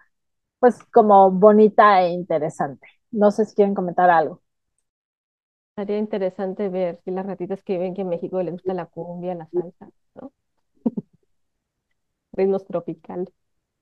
pues 0.59 0.79
como 0.93 1.31
bonita 1.31 2.01
e 2.03 2.09
interesante. 2.11 2.87
No 3.11 3.31
sé 3.31 3.45
si 3.45 3.55
quieren 3.55 3.75
comentar 3.75 4.09
algo. 4.09 4.41
Sería 5.77 5.97
interesante 5.97 6.67
ver 6.67 6.99
si 7.05 7.11
las 7.11 7.25
ratitas 7.25 7.63
que 7.63 7.73
viven 7.77 7.91
aquí 7.93 8.01
en 8.01 8.09
México 8.09 8.41
les 8.43 8.51
gusta 8.53 8.73
la 8.73 8.85
cumbia, 8.87 9.33
la 9.35 9.47
salsa, 9.47 9.87
¿no? 10.15 10.33
Ritmos 12.31 12.63
tropicales. 12.65 13.33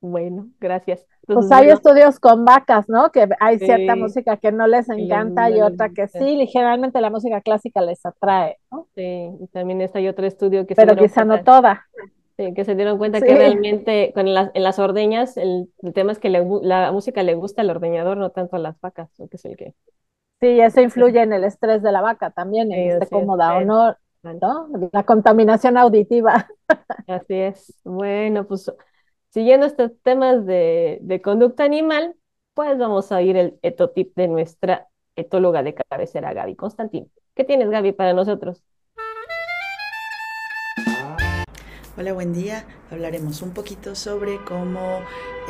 Bueno, 0.07 0.49
gracias. 0.59 1.03
pues 1.25 1.51
hay 1.51 1.69
estudios 1.69 2.19
con 2.19 2.45
vacas, 2.45 2.87
¿no? 2.87 3.11
Que 3.11 3.27
hay 3.39 3.57
cierta 3.57 3.95
música 3.95 4.37
que 4.37 4.51
no 4.51 4.67
les 4.67 4.87
encanta 4.87 5.49
y, 5.49 5.61
otra 5.61 5.89
que 5.89 6.07
sí, 6.07 6.41
y 6.41 6.45
generalmente 6.45 7.01
la 7.01 7.09
música 7.09 7.41
clásica 7.41 7.81
les 7.81 8.05
atrae, 8.05 8.59
¿no? 8.71 8.87
Sí, 8.93 9.31
y 9.39 9.47
también 9.47 9.81
está 9.81 9.97
hay 9.97 10.07
otro 10.07 10.27
estudio 10.27 10.67
que 10.67 10.75
Pero 10.75 10.95
quizá 10.95 11.25
no 11.25 11.43
toda. 11.43 11.87
Sí, 12.37 12.53
que 12.53 12.65
se 12.65 12.75
dieron 12.75 12.99
cuenta 12.99 13.19
que 13.19 13.33
realmente 13.33 14.11
con 14.13 14.31
las, 14.31 14.51
en 14.53 14.61
las 14.61 14.77
ordeñas 14.77 15.37
el, 15.37 15.71
tema 15.95 16.11
es 16.11 16.19
que 16.19 16.29
la 16.29 16.91
música 16.91 17.23
le 17.23 17.33
gusta 17.33 17.63
al 17.63 17.71
ordeñador, 17.71 18.17
no 18.17 18.29
tanto 18.29 18.57
a 18.57 18.59
las 18.59 18.79
vacas, 18.79 19.09
que 19.17 19.37
es 19.37 19.45
el 19.45 19.57
que... 19.57 19.73
Sí, 20.39 20.59
eso 20.59 20.81
influye 20.81 21.21
en 21.21 21.33
el 21.33 21.45
estrés 21.45 21.81
de 21.81 21.91
la 21.91 22.01
vaca 22.01 22.29
también, 22.29 22.71
en 22.71 23.01
este 23.01 23.07
cómoda 23.07 23.57
o 23.57 23.61
no, 23.61 23.95
¿no? 24.21 24.69
La 24.91 25.03
contaminación 25.03 25.77
auditiva. 25.77 26.47
Así 27.07 27.33
es. 27.33 27.73
Bueno, 27.83 28.45
pues 28.45 28.71
siguiendo 29.35 29.65
estos 29.65 29.91
temas 30.01 30.45
de, 30.45 31.21
conducta 31.21 31.65
animal, 31.65 32.15
pues 32.53 32.77
vamos 32.77 33.11
a 33.11 33.17
oír 33.17 33.35
el 33.35 33.59
etotip 33.63 34.15
de 34.15 34.29
nuestra 34.29 34.87
etóloga 35.17 35.61
de 35.61 35.73
cabecera, 35.75 36.33
Gaby 36.33 36.55
Constantín. 36.55 37.11
¿Qué 37.35 37.43
tienes, 37.43 37.69
Gaby, 37.69 37.91
para 37.91 38.13
nosotros? 38.13 38.63
Hola, 41.97 42.13
buen 42.13 42.31
día. 42.31 42.65
Hablaremos 42.89 43.41
un 43.41 43.53
poquito 43.53 43.93
sobre 43.93 44.41
cómo 44.45 44.99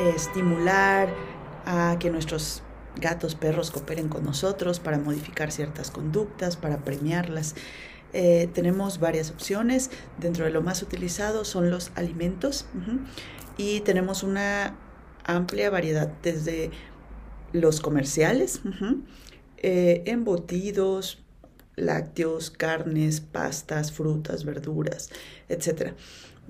eh, 0.00 0.12
estimular 0.16 1.08
a 1.64 1.96
que 2.00 2.10
nuestros 2.10 2.64
gatos, 2.96 3.36
perros 3.36 3.70
cooperen 3.70 4.08
con 4.08 4.24
nosotros 4.24 4.80
para 4.80 4.98
modificar 4.98 5.52
ciertas 5.52 5.92
conductas, 5.92 6.56
para 6.56 6.78
premiarlas. 6.78 7.54
Eh, 8.12 8.48
tenemos 8.52 8.98
varias 8.98 9.30
opciones. 9.30 9.92
Dentro 10.18 10.44
de 10.44 10.50
lo 10.50 10.60
más 10.60 10.82
utilizado 10.82 11.44
son 11.44 11.70
los 11.70 11.92
alimentos 11.94 12.66
y 13.56 13.80
tenemos 13.80 14.22
una 14.22 14.76
amplia 15.24 15.70
variedad 15.70 16.12
desde 16.22 16.70
los 17.52 17.80
comerciales, 17.80 18.60
eh, 19.58 20.02
embutidos, 20.06 21.22
lácteos, 21.76 22.50
carnes, 22.50 23.20
pastas, 23.20 23.92
frutas, 23.92 24.44
verduras, 24.44 25.10
etcétera, 25.48 25.94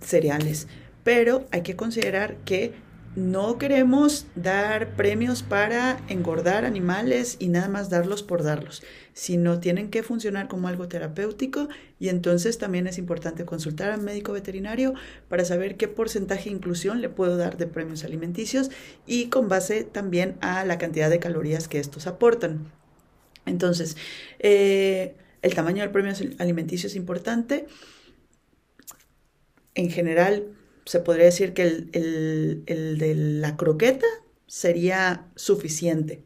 cereales. 0.01 0.69
Pero 1.05 1.47
hay 1.53 1.63
que 1.63 1.77
considerar 1.77 2.37
que 2.39 2.75
no 3.17 3.57
queremos 3.57 4.27
dar 4.35 4.95
premios 4.95 5.43
para 5.43 5.99
engordar 6.09 6.67
animales 6.67 7.37
y 7.39 7.49
nada 7.49 7.69
más 7.69 7.89
darlos 7.89 8.23
por 8.23 8.43
darlos, 8.43 8.83
sino 9.15 9.59
tienen 9.59 9.89
que 9.89 10.03
funcionar 10.03 10.49
como 10.49 10.69
algo 10.69 10.87
terapéutico 10.87 11.69
y 11.99 12.11
entonces 12.11 12.59
también 12.59 12.87
es 12.87 12.99
importante 12.99 13.47
consultar 13.47 13.91
al 13.91 14.03
médico 14.03 14.33
veterinario 14.33 14.93
para 15.29 15.47
saber 15.47 15.79
qué 15.79 15.89
porcentaje 15.89 16.51
de 16.51 16.57
inclusión 16.57 17.01
le 17.01 17.09
puedo 17.09 17.39
dar 17.39 17.57
de 17.57 17.67
premios 17.67 18.05
alimenticios 18.05 18.71
y 19.07 19.29
con 19.29 19.49
base 19.49 19.85
también 19.85 20.37
a 20.43 20.67
la 20.67 20.77
cantidad 20.77 21.09
de 21.09 21.19
calorías 21.19 21.69
que 21.69 21.79
estos 21.79 22.07
aportan. 22.07 22.71
Entonces, 23.47 23.97
eh, 24.41 25.15
el 25.41 25.55
tamaño 25.55 25.81
del 25.81 25.91
premio 25.91 26.13
alimenticio 26.39 26.89
es 26.89 26.97
importante. 26.97 27.67
En 29.75 29.91
general, 29.91 30.49
se 30.87 31.01
podría 31.01 31.27
decir 31.27 31.53
que 31.53 31.63
el, 31.93 32.65
de 32.99 33.15
la 33.15 33.57
croqueta 33.57 34.07
sería 34.47 35.27
suficiente. 35.35 36.23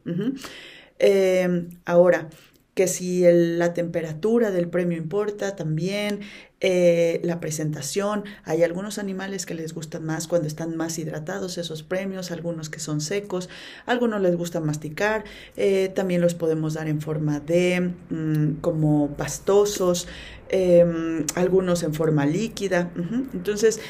Em, 0.98 1.70
ahora, 1.86 2.28
que 2.74 2.86
si 2.86 3.24
la 3.26 3.74
temperatura 3.74 4.50
del 4.50 4.68
premio 4.68 4.96
importa 4.96 5.56
también, 5.56 6.20
eh, 6.60 7.20
la 7.24 7.40
presentación, 7.40 8.24
hay 8.44 8.62
algunos 8.62 8.98
animales 8.98 9.44
que 9.46 9.54
les 9.54 9.74
gustan 9.74 10.04
más 10.04 10.28
cuando 10.28 10.46
están 10.46 10.76
más 10.76 10.98
hidratados 10.98 11.58
esos 11.58 11.82
premios, 11.82 12.30
algunos 12.30 12.68
que 12.70 12.80
son 12.80 13.00
secos, 13.00 13.48
algunos 13.86 14.20
les 14.20 14.36
gusta 14.36 14.60
masticar, 14.60 15.24
eh, 15.56 15.90
también 15.94 16.20
los 16.20 16.34
podemos 16.34 16.74
dar 16.74 16.86
en 16.86 17.00
forma 17.00 17.40
de 17.40 17.92
mm, 18.10 18.60
como 18.60 19.16
pastosos, 19.16 20.06
em, 20.48 21.24
algunos 21.34 21.82
en 21.82 21.94
forma 21.94 22.26
líquida. 22.26 22.92
Entonces, 23.32 23.80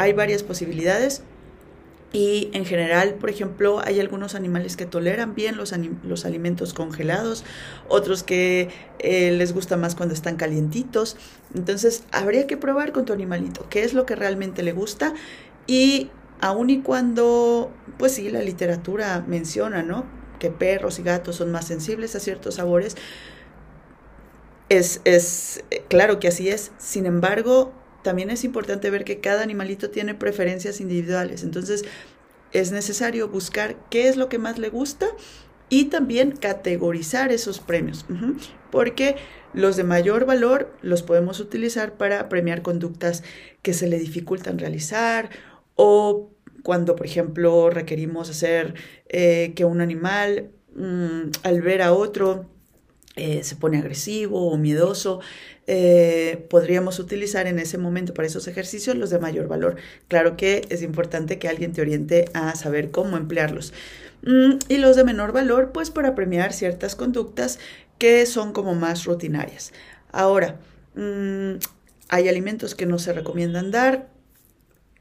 hay 0.00 0.14
varias 0.14 0.42
posibilidades. 0.42 1.22
Y 2.12 2.48
en 2.54 2.64
general, 2.64 3.14
por 3.14 3.30
ejemplo, 3.30 3.80
hay 3.84 4.00
algunos 4.00 4.34
animales 4.34 4.76
que 4.76 4.86
toleran 4.86 5.34
bien 5.34 5.56
los, 5.56 5.72
alimentos 6.24 6.74
congelados, 6.74 7.44
otros 7.86 8.24
que 8.24 8.68
eh, 8.98 9.30
les 9.30 9.52
gusta 9.52 9.76
más 9.76 9.94
cuando 9.94 10.14
están 10.14 10.36
calientitos. 10.36 11.16
Entonces, 11.54 12.02
habría 12.12 12.46
que 12.46 12.56
probar 12.56 12.92
con 12.92 13.04
tu 13.04 13.12
animalito 13.12 13.66
qué 13.68 13.84
es 13.84 13.92
lo 13.92 14.06
que 14.06 14.16
realmente 14.16 14.62
le 14.62 14.72
gusta. 14.72 15.12
Y 15.68 16.10
aun 16.40 16.70
y 16.70 16.80
cuando, 16.80 17.70
pues 17.98 18.12
sí, 18.12 18.30
la 18.30 18.40
literatura 18.40 19.22
menciona, 19.28 19.82
¿no? 19.82 20.06
Que 20.40 20.50
perros 20.50 20.98
y 20.98 21.02
gatos 21.02 21.36
son 21.36 21.52
más 21.52 21.66
sensibles 21.66 22.16
a 22.16 22.20
ciertos 22.20 22.54
sabores. 22.54 22.96
Es, 24.70 25.00
es 25.04 25.62
claro 25.88 26.18
que 26.18 26.28
así 26.28 26.48
es. 26.48 26.72
Sin 26.78 27.06
embargo, 27.06 27.72
también 28.02 28.30
es 28.30 28.44
importante 28.44 28.90
ver 28.90 29.04
que 29.04 29.20
cada 29.20 29.42
animalito 29.42 29.90
tiene 29.90 30.14
preferencias 30.14 30.80
individuales. 30.80 31.42
Entonces, 31.42 31.84
es 32.52 32.72
necesario 32.72 33.28
buscar 33.28 33.76
qué 33.90 34.08
es 34.08 34.16
lo 34.16 34.28
que 34.28 34.38
más 34.38 34.58
le 34.58 34.70
gusta 34.70 35.06
y 35.68 35.84
también 35.84 36.32
categorizar 36.32 37.30
esos 37.30 37.60
premios, 37.60 38.04
porque 38.72 39.16
los 39.54 39.76
de 39.76 39.84
mayor 39.84 40.26
valor 40.26 40.74
los 40.82 41.02
podemos 41.02 41.38
utilizar 41.38 41.94
para 41.94 42.28
premiar 42.28 42.62
conductas 42.62 43.22
que 43.62 43.72
se 43.72 43.86
le 43.86 43.98
dificultan 43.98 44.58
realizar 44.58 45.30
o 45.76 46.30
cuando, 46.64 46.96
por 46.96 47.06
ejemplo, 47.06 47.70
requerimos 47.70 48.28
hacer 48.30 48.74
eh, 49.08 49.52
que 49.54 49.64
un 49.64 49.80
animal 49.80 50.50
mm, 50.74 51.30
al 51.44 51.62
ver 51.62 51.82
a 51.82 51.92
otro 51.92 52.46
eh, 53.16 53.42
se 53.44 53.56
pone 53.56 53.78
agresivo 53.78 54.50
o 54.50 54.56
miedoso, 54.56 55.20
eh, 55.66 56.46
podríamos 56.50 56.98
utilizar 56.98 57.46
en 57.46 57.58
ese 57.58 57.78
momento 57.78 58.14
para 58.14 58.26
esos 58.26 58.48
ejercicios 58.48 58.96
los 58.96 59.10
de 59.10 59.18
mayor 59.18 59.46
valor. 59.48 59.76
Claro 60.08 60.36
que 60.36 60.62
es 60.68 60.82
importante 60.82 61.38
que 61.38 61.48
alguien 61.48 61.72
te 61.72 61.80
oriente 61.80 62.24
a 62.34 62.54
saber 62.56 62.90
cómo 62.90 63.16
emplearlos. 63.16 63.72
Mm, 64.22 64.58
y 64.68 64.78
los 64.78 64.96
de 64.96 65.04
menor 65.04 65.32
valor, 65.32 65.70
pues 65.72 65.90
para 65.90 66.14
premiar 66.14 66.52
ciertas 66.52 66.96
conductas 66.96 67.58
que 67.98 68.26
son 68.26 68.52
como 68.52 68.74
más 68.74 69.04
rutinarias. 69.04 69.72
Ahora, 70.10 70.58
mm, 70.94 71.54
hay 72.08 72.28
alimentos 72.28 72.74
que 72.74 72.86
no 72.86 72.98
se 72.98 73.12
recomiendan 73.12 73.70
dar. 73.70 74.08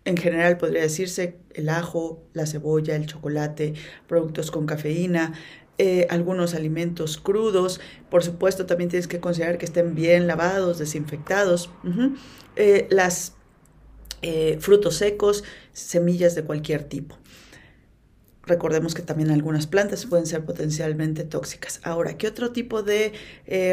En 0.05 0.17
general 0.17 0.57
podría 0.57 0.81
decirse 0.81 1.37
el 1.53 1.69
ajo, 1.69 2.23
la 2.33 2.45
cebolla, 2.45 2.95
el 2.95 3.05
chocolate, 3.05 3.73
productos 4.07 4.51
con 4.51 4.65
cafeína, 4.65 5.33
eh, 5.81 6.07
algunos 6.09 6.55
alimentos 6.55 7.17
crudos. 7.17 7.79
Por 8.09 8.21
supuesto, 8.21 8.65
también 8.65 8.89
tienes 8.89 9.07
que 9.07 9.21
considerar 9.21 9.57
que 9.57 9.63
estén 9.63 9.95
bien 9.95 10.27
lavados, 10.27 10.77
desinfectados. 10.77 11.69
Eh, 12.57 12.85
las 12.91 13.35
eh, 14.21 14.57
frutos 14.59 14.95
secos, 14.97 15.45
semillas 15.71 16.35
de 16.35 16.43
cualquier 16.43 16.83
tipo. 16.83 17.17
Recordemos 18.45 18.93
que 18.93 19.03
también 19.03 19.31
algunas 19.31 19.67
plantas 19.67 20.05
pueden 20.05 20.25
ser 20.25 20.43
potencialmente 20.43 21.23
tóxicas. 21.23 21.79
Ahora, 21.83 22.17
¿qué 22.17 22.27
otro 22.27 22.51
tipo 22.51 22.83
de 22.83 23.13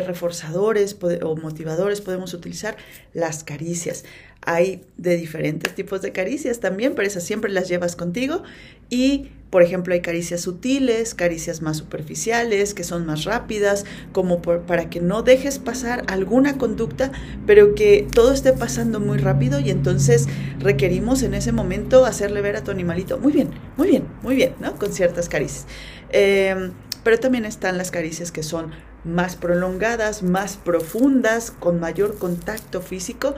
reforzadores 0.06 0.96
o 1.22 1.34
motivadores 1.34 2.02
podemos 2.02 2.34
utilizar? 2.34 2.76
Las 3.14 3.42
caricias. 3.42 4.04
Hay 4.46 4.84
de 4.96 5.16
diferentes 5.16 5.74
tipos 5.74 6.02
de 6.02 6.12
caricias 6.12 6.60
también, 6.60 6.94
pero 6.94 7.06
esas 7.06 7.24
siempre 7.24 7.50
las 7.50 7.68
llevas 7.68 7.96
contigo. 7.96 8.44
Y, 8.88 9.30
por 9.50 9.62
ejemplo, 9.62 9.92
hay 9.92 10.00
caricias 10.00 10.40
sutiles, 10.42 11.14
caricias 11.16 11.62
más 11.62 11.78
superficiales, 11.78 12.72
que 12.72 12.84
son 12.84 13.06
más 13.06 13.24
rápidas, 13.24 13.84
como 14.12 14.40
para 14.40 14.88
que 14.88 15.00
no 15.00 15.22
dejes 15.22 15.58
pasar 15.58 16.04
alguna 16.06 16.58
conducta, 16.58 17.10
pero 17.44 17.74
que 17.74 18.06
todo 18.12 18.32
esté 18.32 18.52
pasando 18.52 19.00
muy 19.00 19.18
rápido 19.18 19.58
y 19.58 19.70
entonces 19.70 20.26
requerimos 20.60 21.24
en 21.24 21.34
ese 21.34 21.50
momento 21.50 22.06
hacerle 22.06 22.40
ver 22.40 22.56
a 22.56 22.62
tu 22.62 22.70
animalito, 22.70 23.18
muy 23.18 23.32
bien, 23.32 23.50
muy 23.76 23.88
bien, 23.88 24.04
muy 24.22 24.36
bien, 24.36 24.54
¿no? 24.60 24.76
Con 24.76 24.92
ciertas 24.92 25.28
caricias. 25.28 25.66
Em, 26.10 26.70
pero 27.02 27.18
también 27.18 27.44
están 27.44 27.78
las 27.78 27.90
caricias 27.90 28.30
que 28.30 28.42
son 28.42 28.70
más 29.04 29.36
prolongadas, 29.36 30.22
más 30.22 30.56
profundas, 30.56 31.50
con 31.50 31.78
mayor 31.78 32.18
contacto 32.18 32.80
físico 32.80 33.34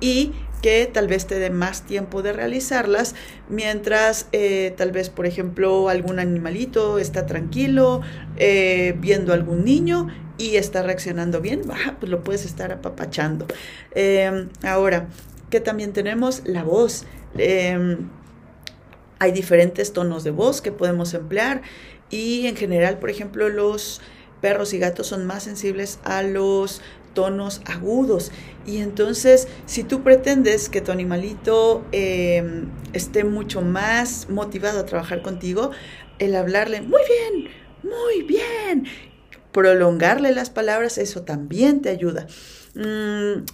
y 0.00 0.32
que 0.64 0.88
tal 0.90 1.08
vez 1.08 1.26
te 1.26 1.38
dé 1.38 1.50
más 1.50 1.82
tiempo 1.82 2.22
de 2.22 2.32
realizarlas, 2.32 3.14
mientras 3.50 4.28
eh, 4.32 4.72
tal 4.78 4.92
vez, 4.92 5.10
por 5.10 5.26
ejemplo, 5.26 5.90
algún 5.90 6.18
animalito 6.18 6.98
está 6.98 7.26
tranquilo 7.26 8.00
eh, 8.38 8.94
viendo 8.98 9.32
a 9.32 9.34
algún 9.34 9.64
niño 9.64 10.08
y 10.38 10.56
está 10.56 10.82
reaccionando 10.82 11.40
bien, 11.40 11.62
pues 12.00 12.10
lo 12.10 12.24
puedes 12.24 12.46
estar 12.46 12.72
apapachando. 12.72 13.46
Em, 13.94 14.48
ahora, 14.62 15.08
que 15.50 15.60
también 15.60 15.92
tenemos 15.92 16.42
la 16.46 16.64
voz. 16.64 17.04
Em, 17.36 18.08
hay 19.18 19.32
diferentes 19.32 19.92
tonos 19.92 20.24
de 20.24 20.30
voz 20.30 20.62
que 20.62 20.72
podemos 20.72 21.12
emplear 21.14 21.62
y 22.10 22.46
en 22.46 22.56
general, 22.56 22.98
por 22.98 23.10
ejemplo, 23.10 23.48
los 23.48 24.00
perros 24.44 24.74
y 24.74 24.78
gatos 24.78 25.06
son 25.06 25.24
más 25.24 25.44
sensibles 25.44 26.00
a 26.04 26.22
los 26.22 26.82
tonos 27.14 27.62
agudos. 27.64 28.30
Y 28.66 28.76
entonces, 28.76 29.48
si 29.64 29.84
tú 29.84 30.02
pretendes 30.02 30.68
que 30.68 30.82
tu 30.82 30.92
animalito 30.92 31.82
em, 31.92 32.68
esté 32.92 33.24
mucho 33.24 33.62
más 33.62 34.28
motivado 34.28 34.80
a 34.80 34.84
trabajar 34.84 35.22
contigo, 35.22 35.70
el 36.18 36.36
hablarle, 36.36 36.82
muy 36.82 37.00
bien, 37.08 37.48
muy 37.82 38.22
bien, 38.22 38.84
prolongarle 39.50 40.34
las 40.34 40.50
palabras, 40.50 40.98
eso 40.98 41.22
también 41.22 41.80
te 41.80 41.88
ayuda. 41.88 42.26
Mm, 42.74 43.46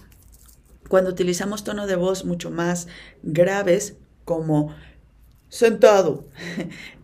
cuando 0.89 1.09
utilizamos 1.09 1.63
tono 1.63 1.87
de 1.87 1.95
voz 1.95 2.25
mucho 2.25 2.51
más 2.51 2.89
graves, 3.23 3.95
como 4.25 4.75
sentado, 5.47 6.25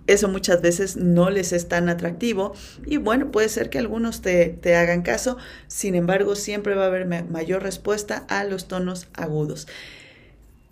eso 0.08 0.30
muchas 0.30 0.62
veces 0.62 0.96
no 0.96 1.30
les 1.30 1.52
es 1.52 1.68
tan 1.68 1.90
atractivo 1.90 2.54
y 2.86 2.98
bueno, 2.98 3.32
puede 3.32 3.50
ser 3.50 3.70
que 3.70 3.78
algunos 3.78 4.22
te, 4.22 4.58
hagan 4.76 5.02
caso, 5.02 5.38
sin 5.68 5.96
embargo 5.96 6.36
siempre 6.36 6.76
va 6.76 6.86
a 6.86 6.88
haber 6.88 7.06
mayor 7.06 7.62
respuesta 7.62 8.26
a 8.30 8.44
los 8.46 8.68
tonos 8.68 9.08
agudos. 9.14 9.68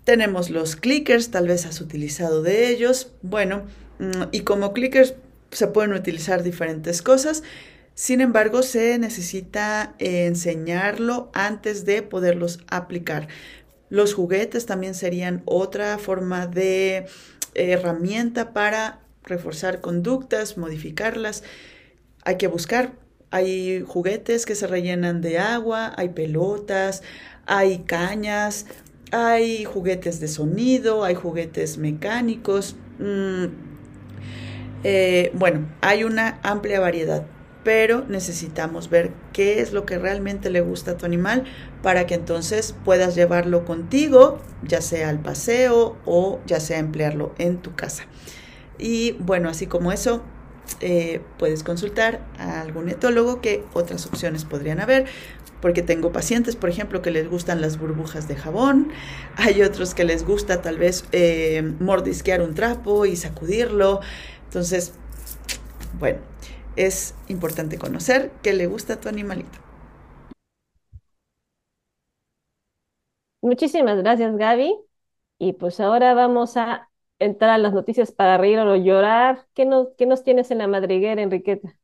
Tenemos 0.04 0.50
los 0.50 0.76
clickers, 0.76 1.30
tal 1.30 1.48
vez 1.48 1.66
has 1.66 1.80
utilizado 1.80 2.42
de 2.42 2.68
ellos, 2.68 3.12
bueno, 3.22 3.64
mm, 3.98 4.28
y 4.32 4.40
como 4.40 4.72
clickers 4.72 5.14
se 5.50 5.66
pueden 5.66 5.92
utilizar 5.92 6.42
diferentes 6.42 7.02
cosas, 7.02 7.42
sin 7.94 8.20
embargo 8.20 8.62
se 8.62 8.98
necesita 8.98 9.94
enseñarlo 9.98 11.30
antes 11.32 11.84
de 11.84 12.02
poderlos 12.02 12.60
aplicar 12.68 13.28
Los 13.88 14.14
juguetes 14.14 14.66
también 14.66 14.94
serían 14.94 15.42
otra 15.44 15.96
forma 15.98 16.46
de 16.46 17.06
herramienta 17.54 18.52
para 18.52 19.05
reforzar 19.26 19.80
conductas, 19.80 20.56
modificarlas. 20.56 21.42
Hay 22.24 22.36
que 22.36 22.46
buscar. 22.46 22.92
Hay 23.30 23.84
juguetes 23.86 24.46
que 24.46 24.54
se 24.54 24.66
rellenan 24.66 25.20
de 25.20 25.38
agua, 25.38 25.92
hay 25.96 26.10
pelotas, 26.10 27.02
hay 27.44 27.80
cañas, 27.80 28.66
hay 29.10 29.64
juguetes 29.64 30.20
de 30.20 30.28
sonido, 30.28 31.04
hay 31.04 31.14
juguetes 31.16 31.76
mecánicos. 31.76 32.76
Mm, 32.98 33.46
eh, 34.84 35.32
bueno, 35.34 35.68
hay 35.80 36.04
una 36.04 36.38
amplia 36.44 36.78
variedad, 36.78 37.26
pero 37.64 38.04
necesitamos 38.08 38.90
ver 38.90 39.12
qué 39.32 39.60
es 39.60 39.72
lo 39.72 39.84
que 39.84 39.98
realmente 39.98 40.50
le 40.50 40.60
gusta 40.60 40.92
a 40.92 40.96
tu 40.96 41.06
animal 41.06 41.44
para 41.82 42.06
que 42.06 42.14
entonces 42.14 42.74
puedas 42.84 43.16
llevarlo 43.16 43.64
contigo, 43.64 44.38
ya 44.62 44.80
sea 44.80 45.08
al 45.08 45.18
paseo 45.18 45.96
o 46.04 46.40
ya 46.46 46.60
sea 46.60 46.78
emplearlo 46.78 47.34
en 47.38 47.58
tu 47.58 47.74
casa. 47.74 48.04
Y 48.78 49.12
bueno, 49.12 49.48
así 49.48 49.66
como 49.66 49.92
eso, 49.92 50.22
eh, 50.80 51.20
puedes 51.38 51.62
consultar 51.62 52.20
a 52.38 52.60
algún 52.60 52.88
etólogo 52.88 53.40
que 53.40 53.64
otras 53.74 54.06
opciones 54.06 54.44
podrían 54.44 54.80
haber 54.80 55.06
porque 55.60 55.82
tengo 55.82 56.12
pacientes, 56.12 56.54
por 56.54 56.68
ejemplo, 56.68 57.02
que 57.02 57.10
les 57.10 57.28
gustan 57.28 57.60
las 57.60 57.78
burbujas 57.78 58.28
de 58.28 58.36
jabón, 58.36 58.90
hay 59.36 59.62
otros 59.62 59.94
que 59.94 60.04
les 60.04 60.24
gusta 60.24 60.60
tal 60.62 60.78
vez 60.78 61.04
eh, 61.12 61.62
mordisquear 61.80 62.42
un 62.42 62.54
trapo 62.54 63.06
y 63.06 63.16
sacudirlo. 63.16 64.00
Entonces, 64.44 64.92
bueno, 65.98 66.18
es 66.76 67.14
importante 67.28 67.78
conocer 67.78 68.30
qué 68.42 68.52
le 68.52 68.66
gusta 68.66 68.94
a 68.94 69.00
tu 69.00 69.08
animalito. 69.08 69.58
Muchísimas 73.40 73.96
gracias, 73.98 74.36
Gaby. 74.36 74.74
Y 75.38 75.52
pues 75.54 75.80
ahora 75.80 76.14
vamos 76.14 76.56
a 76.56 76.90
entrar 77.18 77.50
a 77.50 77.58
las 77.58 77.72
noticias 77.72 78.12
para 78.12 78.38
reír 78.38 78.58
o 78.58 78.76
llorar. 78.76 79.46
¿Qué 79.54 79.64
nos, 79.64 79.88
qué 79.96 80.06
nos 80.06 80.22
tienes 80.22 80.50
en 80.50 80.58
la 80.58 80.68
madriguera, 80.68 81.22
Enriqueta? 81.22 81.76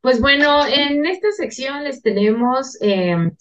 Pues 0.00 0.20
bueno, 0.20 0.64
en 0.66 1.04
esta 1.04 1.32
sección 1.32 1.82
les 1.82 2.00
tenemos 2.00 2.80
em, 2.80 3.32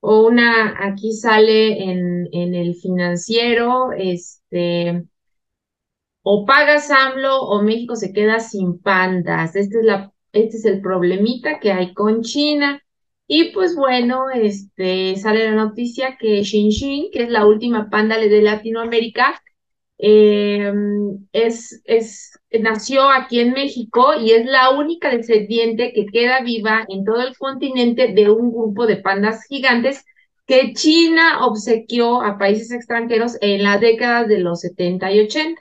una, 0.00 0.76
aquí 0.86 1.12
sale 1.12 1.82
en, 1.82 2.28
en, 2.32 2.54
el 2.54 2.76
financiero, 2.76 3.90
este, 3.92 5.04
o 6.22 6.44
pagas 6.46 6.90
AMLO 6.92 7.40
o 7.42 7.62
México 7.62 7.96
se 7.96 8.12
queda 8.12 8.38
sin 8.38 8.78
pandas. 8.78 9.56
Este 9.56 9.78
es, 9.78 9.84
la, 9.84 10.12
este 10.32 10.58
es 10.58 10.64
el 10.64 10.80
problemita 10.80 11.58
que 11.58 11.72
hay 11.72 11.92
con 11.92 12.22
China. 12.22 12.80
Y 13.28 13.52
pues 13.52 13.74
bueno, 13.74 14.30
este, 14.30 15.16
sale 15.16 15.46
la 15.50 15.56
noticia 15.56 16.16
que 16.18 16.44
Xinjiang, 16.44 17.10
que 17.12 17.24
es 17.24 17.30
la 17.30 17.46
última 17.46 17.90
panda 17.90 18.18
de 18.18 18.42
Latinoamérica, 18.42 19.42
eh, 19.98 20.72
es, 21.32 21.82
es, 21.84 22.38
nació 22.60 23.08
aquí 23.10 23.40
en 23.40 23.52
México 23.52 24.14
y 24.20 24.32
es 24.32 24.46
la 24.46 24.70
única 24.70 25.10
descendiente 25.10 25.92
que 25.92 26.06
queda 26.06 26.40
viva 26.42 26.84
en 26.88 27.04
todo 27.04 27.20
el 27.22 27.36
continente 27.36 28.12
de 28.12 28.30
un 28.30 28.52
grupo 28.52 28.86
de 28.86 28.96
pandas 28.96 29.44
gigantes 29.48 30.04
que 30.46 30.72
China 30.74 31.44
obsequió 31.46 32.22
a 32.22 32.38
países 32.38 32.70
extranjeros 32.72 33.36
en 33.40 33.62
las 33.62 33.80
décadas 33.80 34.28
de 34.28 34.38
los 34.38 34.60
70 34.60 35.12
y 35.12 35.20
80. 35.20 35.60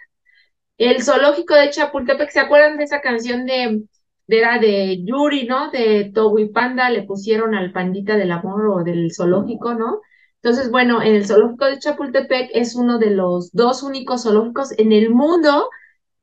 El 0.77 1.03
zoológico 1.03 1.55
de 1.55 1.69
Chapultepec, 1.71 2.29
¿se 2.29 2.39
acuerdan 2.39 2.77
de 2.77 2.83
esa 2.83 3.01
canción 3.01 3.45
de, 3.45 3.83
era 4.27 4.59
de 4.59 5.03
Yuri, 5.03 5.45
¿no? 5.47 5.69
De 5.71 6.11
Togo 6.13 6.37
Panda, 6.53 6.89
le 6.89 7.03
pusieron 7.03 7.55
al 7.55 7.71
pandita 7.71 8.17
del 8.17 8.31
amor 8.31 8.67
o 8.69 8.83
del 8.83 9.13
zoológico, 9.13 9.73
¿no? 9.75 10.01
Entonces, 10.41 10.69
bueno, 10.71 11.01
en 11.01 11.15
el 11.15 11.25
zoológico 11.27 11.65
de 11.65 11.79
Chapultepec 11.79 12.49
es 12.53 12.75
uno 12.75 12.99
de 12.99 13.11
los 13.11 13.51
dos 13.51 13.83
únicos 13.83 14.23
zoológicos 14.23 14.71
en 14.77 14.91
el 14.91 15.09
mundo 15.09 15.69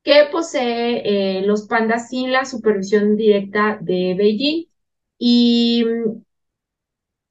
que 0.03 0.27
posee 0.31 1.39
eh, 1.39 1.43
los 1.47 1.63
pandas 1.67 2.09
sin 2.09 2.31
la 2.31 2.45
supervisión 2.45 3.15
directa 3.17 3.77
de 3.81 4.15
Beijing. 4.17 4.65
Y, 5.19 5.85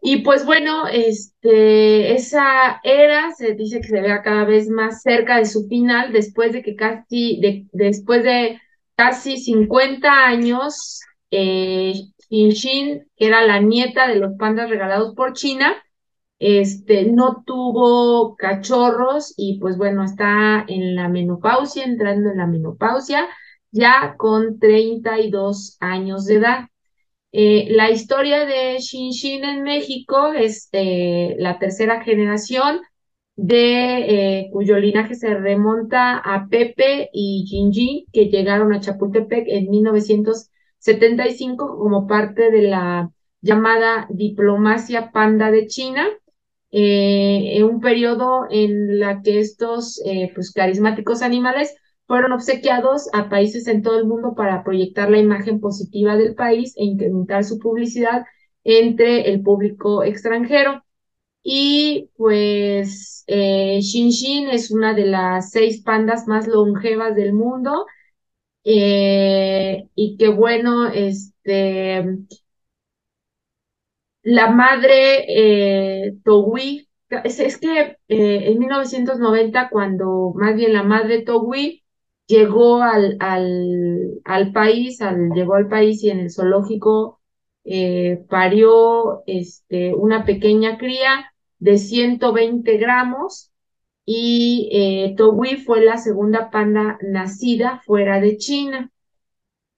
y 0.00 0.22
pues 0.22 0.44
bueno, 0.44 0.88
este, 0.88 2.14
esa 2.14 2.80
era 2.82 3.30
se 3.32 3.54
dice 3.54 3.80
que 3.80 3.88
se 3.88 4.00
vea 4.00 4.22
cada 4.22 4.44
vez 4.44 4.68
más 4.68 5.02
cerca 5.02 5.38
de 5.38 5.46
su 5.46 5.68
final 5.68 6.12
después 6.12 6.52
de 6.52 6.62
que 6.62 6.74
casi, 6.76 7.40
de, 7.40 7.66
después 7.72 8.24
de 8.24 8.60
casi 8.96 9.38
50 9.38 10.26
años, 10.26 11.00
eh, 11.30 11.94
Xin 12.30 13.04
que 13.16 13.26
era 13.26 13.42
la 13.42 13.60
nieta 13.60 14.08
de 14.08 14.16
los 14.16 14.32
pandas 14.38 14.70
regalados 14.70 15.14
por 15.14 15.34
China, 15.34 15.76
este, 16.38 17.04
no 17.04 17.44
tuvo 17.46 18.36
cachorros 18.36 19.34
y 19.36 19.58
pues 19.60 19.76
bueno, 19.76 20.02
está 20.02 20.64
en 20.66 20.96
la 20.96 21.08
menopausia, 21.08 21.84
entrando 21.84 22.30
en 22.30 22.38
la 22.38 22.46
menopausia, 22.46 23.28
ya 23.70 24.16
con 24.18 24.58
32 24.58 25.76
años 25.80 26.24
de 26.26 26.34
edad. 26.36 26.68
Eh, 27.32 27.68
la 27.70 27.90
historia 27.90 28.44
de 28.44 28.78
Xin 28.80 29.44
en 29.44 29.62
México 29.62 30.32
es 30.32 30.68
eh, 30.72 31.36
la 31.38 31.58
tercera 31.58 32.02
generación 32.02 32.80
de 33.42 34.44
eh, 34.44 34.50
cuyo 34.52 34.78
linaje 34.78 35.16
se 35.16 35.34
remonta 35.34 36.16
a 36.18 36.46
Pepe 36.48 37.10
y 37.12 37.44
Jinji, 37.48 38.06
que 38.12 38.26
llegaron 38.26 38.72
a 38.72 38.78
Chapultepec 38.78 39.46
en 39.48 39.68
1975 39.68 41.76
como 41.76 42.06
parte 42.06 42.52
de 42.52 42.62
la 42.62 43.10
llamada 43.40 44.06
diplomacia 44.10 45.10
panda 45.10 45.50
de 45.50 45.66
China 45.66 46.06
eh, 46.70 47.56
en 47.56 47.64
un 47.64 47.80
periodo 47.80 48.46
en 48.48 49.00
la 49.00 49.22
que 49.22 49.40
estos 49.40 50.00
eh, 50.06 50.30
pues, 50.36 50.52
carismáticos 50.52 51.22
animales 51.22 51.74
fueron 52.06 52.30
obsequiados 52.30 53.08
a 53.12 53.28
países 53.28 53.66
en 53.66 53.82
todo 53.82 53.98
el 53.98 54.06
mundo 54.06 54.34
para 54.36 54.62
proyectar 54.62 55.10
la 55.10 55.18
imagen 55.18 55.58
positiva 55.58 56.16
del 56.16 56.36
país 56.36 56.74
e 56.76 56.84
incrementar 56.84 57.42
su 57.42 57.58
publicidad 57.58 58.24
entre 58.62 59.32
el 59.32 59.42
público 59.42 60.04
extranjero. 60.04 60.84
Y 61.44 62.10
pues 62.16 63.24
eh, 63.26 63.80
Xin 63.82 64.48
es 64.50 64.70
una 64.70 64.94
de 64.94 65.06
las 65.06 65.50
seis 65.50 65.82
pandas 65.82 66.26
más 66.28 66.46
longevas 66.46 67.16
del 67.16 67.32
mundo. 67.32 67.86
Eh, 68.64 69.88
y 69.96 70.16
que 70.18 70.28
bueno, 70.28 70.88
este, 70.88 72.04
la 74.22 74.50
madre 74.50 75.24
eh, 75.28 76.14
Togui, 76.24 76.88
es, 77.24 77.58
que 77.58 77.80
eh, 77.80 77.96
en 78.08 78.58
1990, 78.58 79.68
cuando 79.70 80.32
más 80.36 80.54
bien 80.56 80.72
la 80.72 80.82
madre 80.82 81.22
Togui 81.22 81.84
llegó 82.26 82.82
al, 82.82 83.16
al, 83.20 84.20
al 84.24 84.52
país, 84.52 85.00
al, 85.02 85.30
llegó 85.34 85.54
al 85.54 85.68
país 85.68 86.02
y 86.04 86.10
en 86.10 86.20
el 86.20 86.30
zoológico 86.30 87.20
eh, 87.64 88.24
parió 88.28 89.22
este, 89.26 89.94
una 89.94 90.24
pequeña 90.24 90.78
cría 90.78 91.31
de 91.62 91.78
120 91.78 92.76
gramos 92.76 93.52
y 94.04 94.68
eh, 94.72 95.14
Togui 95.16 95.58
fue 95.58 95.84
la 95.84 95.96
segunda 95.96 96.50
panda 96.50 96.98
nacida 97.02 97.80
fuera 97.86 98.20
de 98.20 98.36
China. 98.36 98.90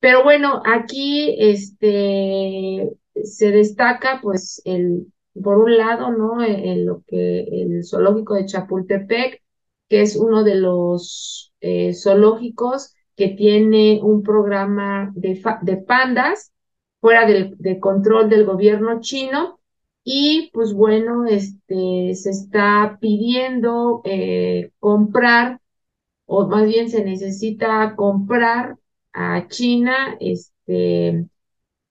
Pero 0.01 0.25
bueno, 0.25 0.63
aquí 0.65 1.37
este, 1.39 2.91
se 3.23 3.51
destaca 3.51 4.21
pues 4.23 4.63
el, 4.65 5.13
por 5.43 5.59
un 5.59 5.77
lado, 5.77 6.11
¿no? 6.11 6.43
En 6.43 6.87
lo 6.87 7.03
que 7.07 7.41
el 7.43 7.85
zoológico 7.85 8.35
de 8.35 8.47
Chapultepec, 8.47 9.43
que 9.91 10.01
es 10.01 10.17
uno 10.17 10.43
de 10.43 10.55
los 10.55 11.53
eh, 11.61 11.93
zoológicos 11.93 12.95
que 13.15 13.29
tiene 13.29 14.01
un 14.03 14.23
programa 14.23 15.13
de, 15.15 15.39
de 15.61 15.77
pandas 15.77 16.51
fuera 17.01 17.27
del 17.27 17.55
de 17.59 17.79
control 17.79 18.31
del 18.31 18.47
gobierno 18.47 19.01
chino 19.03 19.61
y 20.05 20.51
pues 20.53 20.75
bueno, 20.75 21.27
este, 21.27 22.15
se 22.15 22.31
está 22.31 22.99
pidiendo 23.01 24.03
eh, 24.05 24.73
comprar, 24.79 25.61
o 26.27 26.47
más 26.49 26.67
bien 26.67 26.91
se 26.91 27.05
necesita 27.05 27.97
comprar 27.97 28.79
a 29.13 29.49
China, 29.49 30.17
este, 30.21 31.27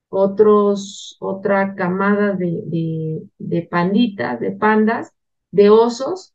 otros, 0.10 1.17
otra 1.19 1.76
camada 1.76 2.34
de, 2.34 3.23
de, 3.39 3.62
panditas, 3.63 4.39
de 4.39 4.52
pandas, 4.52 5.13
de 5.52 5.69
osos, 5.69 6.34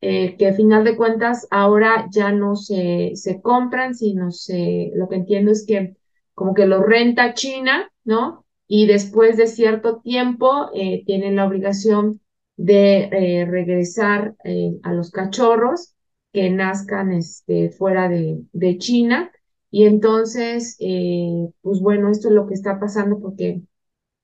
eh, 0.00 0.36
que 0.36 0.48
a 0.48 0.54
final 0.54 0.84
de 0.84 0.96
cuentas 0.96 1.46
ahora 1.50 2.08
ya 2.10 2.32
no 2.32 2.56
se, 2.56 3.12
se 3.16 3.40
compran, 3.42 3.94
sino 3.94 4.32
se, 4.32 4.92
lo 4.94 5.08
que 5.08 5.16
entiendo 5.16 5.52
es 5.52 5.64
que 5.66 5.96
como 6.34 6.54
que 6.54 6.66
lo 6.66 6.82
renta 6.82 7.34
China, 7.34 7.90
¿no? 8.04 8.41
Y 8.74 8.86
después 8.86 9.36
de 9.36 9.46
cierto 9.48 10.00
tiempo 10.00 10.70
eh, 10.74 11.04
tienen 11.04 11.36
la 11.36 11.46
obligación 11.46 12.20
de 12.56 13.10
eh, 13.12 13.44
regresar 13.46 14.34
a 14.82 14.92
los 14.94 15.10
cachorros 15.10 15.94
que 16.32 16.48
nazcan 16.50 17.12
este, 17.12 17.70
fuera 17.70 18.08
de, 18.08 18.42
de 18.52 18.78
China. 18.78 19.30
Y 19.70 19.84
entonces, 19.84 20.76
eh, 20.80 21.48
pues 21.62 21.80
bueno, 21.80 22.10
esto 22.10 22.28
es 22.28 22.34
lo 22.34 22.46
que 22.46 22.54
está 22.54 22.80
pasando 22.80 23.20
porque 23.20 23.62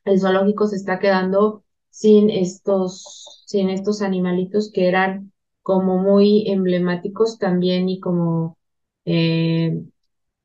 el 0.04 0.20
zoológico 0.20 0.66
se 0.66 0.76
está 0.76 0.98
quedando 0.98 1.64
sin 1.90 2.30
estos, 2.30 3.42
sin 3.46 3.70
estos 3.70 4.02
animalitos 4.02 4.70
que 4.72 4.88
eran 4.88 5.32
como 5.62 5.98
muy 5.98 6.48
emblemáticos 6.50 7.38
también 7.38 7.88
y 7.88 8.00
como 8.00 8.58
eh, 9.04 9.78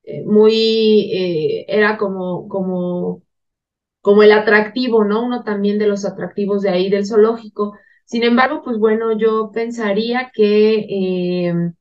eh, 0.04 0.24
muy, 0.26 1.12
eh, 1.14 1.66
era 1.70 1.98
como, 1.98 2.48
como, 2.50 3.23
como 4.04 4.24
el 4.24 4.34
atractivo, 4.34 5.06
¿no? 5.06 5.26
Uno 5.26 5.44
también 5.46 5.80
de 5.80 5.88
los 5.88 6.06
atractivos 6.06 6.62
de 6.64 6.70
ahí 6.72 6.92
del 6.92 7.08
zoológico. 7.08 7.74
Sin 8.06 8.24
embargo, 8.24 8.62
pues 8.64 8.80
bueno, 8.80 9.18
yo 9.18 9.52
pensaría 9.54 10.32
que 10.36 11.74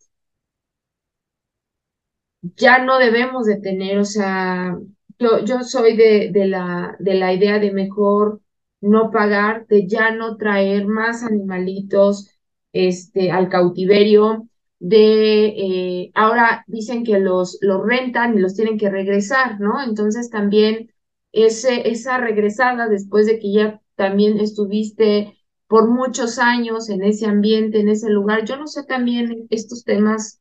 ya 2.57 2.85
no 2.85 2.99
debemos 2.99 3.47
de 3.47 3.57
tener, 3.61 3.99
o 3.99 4.05
sea, 4.05 4.77
yo, 5.19 5.45
yo 5.45 5.63
soy 5.63 5.97
de, 5.97 6.31
de, 6.33 6.47
la, 6.47 6.97
de 6.99 7.15
la 7.15 7.33
idea 7.33 7.59
de 7.59 7.73
mejor 7.73 8.41
no 8.81 9.11
pagar, 9.11 9.67
de 9.69 9.87
ya 9.87 10.11
no 10.13 10.37
traer 10.37 10.87
más 10.87 11.23
animalitos 11.23 12.31
este, 12.73 13.31
al 13.31 13.49
cautiverio, 13.49 14.49
de 14.81 15.47
eh, 15.47 16.11
ahora 16.15 16.65
dicen 16.67 17.05
que 17.05 17.19
los, 17.21 17.59
los 17.61 17.87
rentan 17.87 18.37
y 18.37 18.41
los 18.41 18.55
tienen 18.57 18.77
que 18.79 18.91
regresar, 18.91 19.61
¿no? 19.61 19.81
Entonces 19.83 20.29
también 20.31 20.91
ese, 21.33 21.91
esa 21.91 22.19
regresada 22.19 22.89
después 22.89 23.27
de 23.27 23.39
que 23.39 23.53
ya 23.53 23.81
también 23.97 24.39
estuviste 24.41 25.39
por 25.67 25.89
muchos 25.89 26.39
años 26.39 26.91
en 26.91 27.03
ese 27.03 27.27
ambiente, 27.27 27.81
en 27.81 27.89
ese 27.89 28.11
lugar, 28.11 28.45
yo 28.45 28.57
no 28.57 28.67
sé 28.67 28.85
también 28.85 29.47
estos 29.51 29.85
temas 29.85 30.41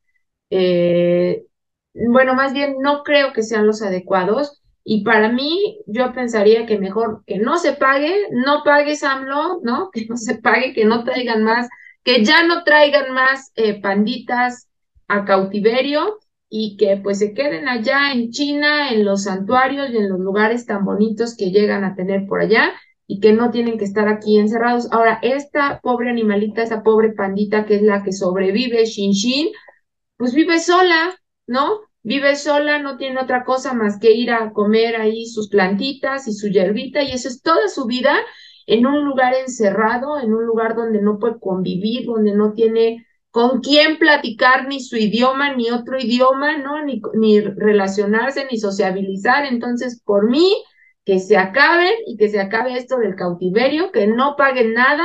eh, 0.50 1.46
bueno, 1.94 2.34
más 2.34 2.52
bien 2.52 2.76
no 2.80 3.02
creo 3.02 3.32
que 3.32 3.42
sean 3.42 3.66
los 3.66 3.82
adecuados. 3.82 4.60
Y 4.84 5.04
para 5.04 5.28
mí, 5.30 5.78
yo 5.86 6.12
pensaría 6.12 6.66
que 6.66 6.78
mejor 6.78 7.22
que 7.26 7.38
no 7.38 7.56
se 7.56 7.72
pague, 7.74 8.26
no 8.32 8.62
pagues 8.64 9.02
AMLO, 9.04 9.60
¿no? 9.62 9.90
Que 9.92 10.06
no 10.06 10.16
se 10.16 10.36
pague, 10.36 10.74
que 10.74 10.84
no 10.84 11.04
traigan 11.04 11.44
más, 11.44 11.68
que 12.04 12.24
ya 12.24 12.46
no 12.46 12.64
traigan 12.64 13.12
más 13.14 13.52
eh, 13.56 13.80
panditas 13.80 14.68
a 15.08 15.24
cautiverio 15.24 16.18
y 16.54 16.76
que 16.76 16.98
pues 16.98 17.18
se 17.18 17.32
queden 17.32 17.66
allá 17.66 18.12
en 18.12 18.30
China, 18.30 18.90
en 18.90 19.06
los 19.06 19.22
santuarios 19.22 19.88
y 19.90 19.96
en 19.96 20.10
los 20.10 20.20
lugares 20.20 20.66
tan 20.66 20.84
bonitos 20.84 21.34
que 21.34 21.50
llegan 21.50 21.82
a 21.82 21.94
tener 21.94 22.26
por 22.26 22.42
allá 22.42 22.74
y 23.06 23.20
que 23.20 23.32
no 23.32 23.50
tienen 23.50 23.78
que 23.78 23.86
estar 23.86 24.06
aquí 24.06 24.36
encerrados. 24.36 24.92
Ahora, 24.92 25.18
esta 25.22 25.80
pobre 25.82 26.10
animalita, 26.10 26.62
esa 26.62 26.82
pobre 26.82 27.14
pandita 27.14 27.64
que 27.64 27.76
es 27.76 27.82
la 27.82 28.02
que 28.02 28.12
sobrevive, 28.12 28.84
Shin 28.84 29.12
Shin, 29.12 29.48
pues 30.18 30.34
vive 30.34 30.58
sola, 30.60 31.18
¿no? 31.46 31.80
Vive 32.02 32.36
sola, 32.36 32.78
no 32.80 32.98
tiene 32.98 33.18
otra 33.18 33.44
cosa 33.44 33.72
más 33.72 33.98
que 33.98 34.12
ir 34.12 34.30
a 34.30 34.52
comer 34.52 34.96
ahí 34.96 35.24
sus 35.24 35.48
plantitas 35.48 36.28
y 36.28 36.34
su 36.34 36.48
hierbita 36.48 37.02
y 37.02 37.12
eso 37.12 37.28
es 37.28 37.40
toda 37.40 37.68
su 37.68 37.86
vida 37.86 38.14
en 38.66 38.84
un 38.84 39.06
lugar 39.06 39.32
encerrado, 39.32 40.20
en 40.20 40.34
un 40.34 40.44
lugar 40.44 40.76
donde 40.76 41.00
no 41.00 41.18
puede 41.18 41.40
convivir, 41.40 42.04
donde 42.04 42.34
no 42.34 42.52
tiene 42.52 43.06
con 43.32 43.60
quién 43.60 43.98
platicar 43.98 44.68
ni 44.68 44.80
su 44.80 44.96
idioma, 44.96 45.54
ni 45.56 45.72
otro 45.72 45.98
idioma, 45.98 46.58
¿no? 46.58 46.84
Ni, 46.84 47.02
ni 47.14 47.40
relacionarse, 47.40 48.46
ni 48.50 48.58
sociabilizar. 48.58 49.46
Entonces, 49.46 50.00
por 50.04 50.30
mí, 50.30 50.62
que 51.04 51.18
se 51.18 51.36
acaben 51.36 51.92
y 52.06 52.16
que 52.16 52.28
se 52.28 52.40
acabe 52.40 52.76
esto 52.76 52.98
del 52.98 53.16
cautiverio, 53.16 53.90
que 53.90 54.06
no 54.06 54.36
paguen 54.36 54.74
nada 54.74 55.04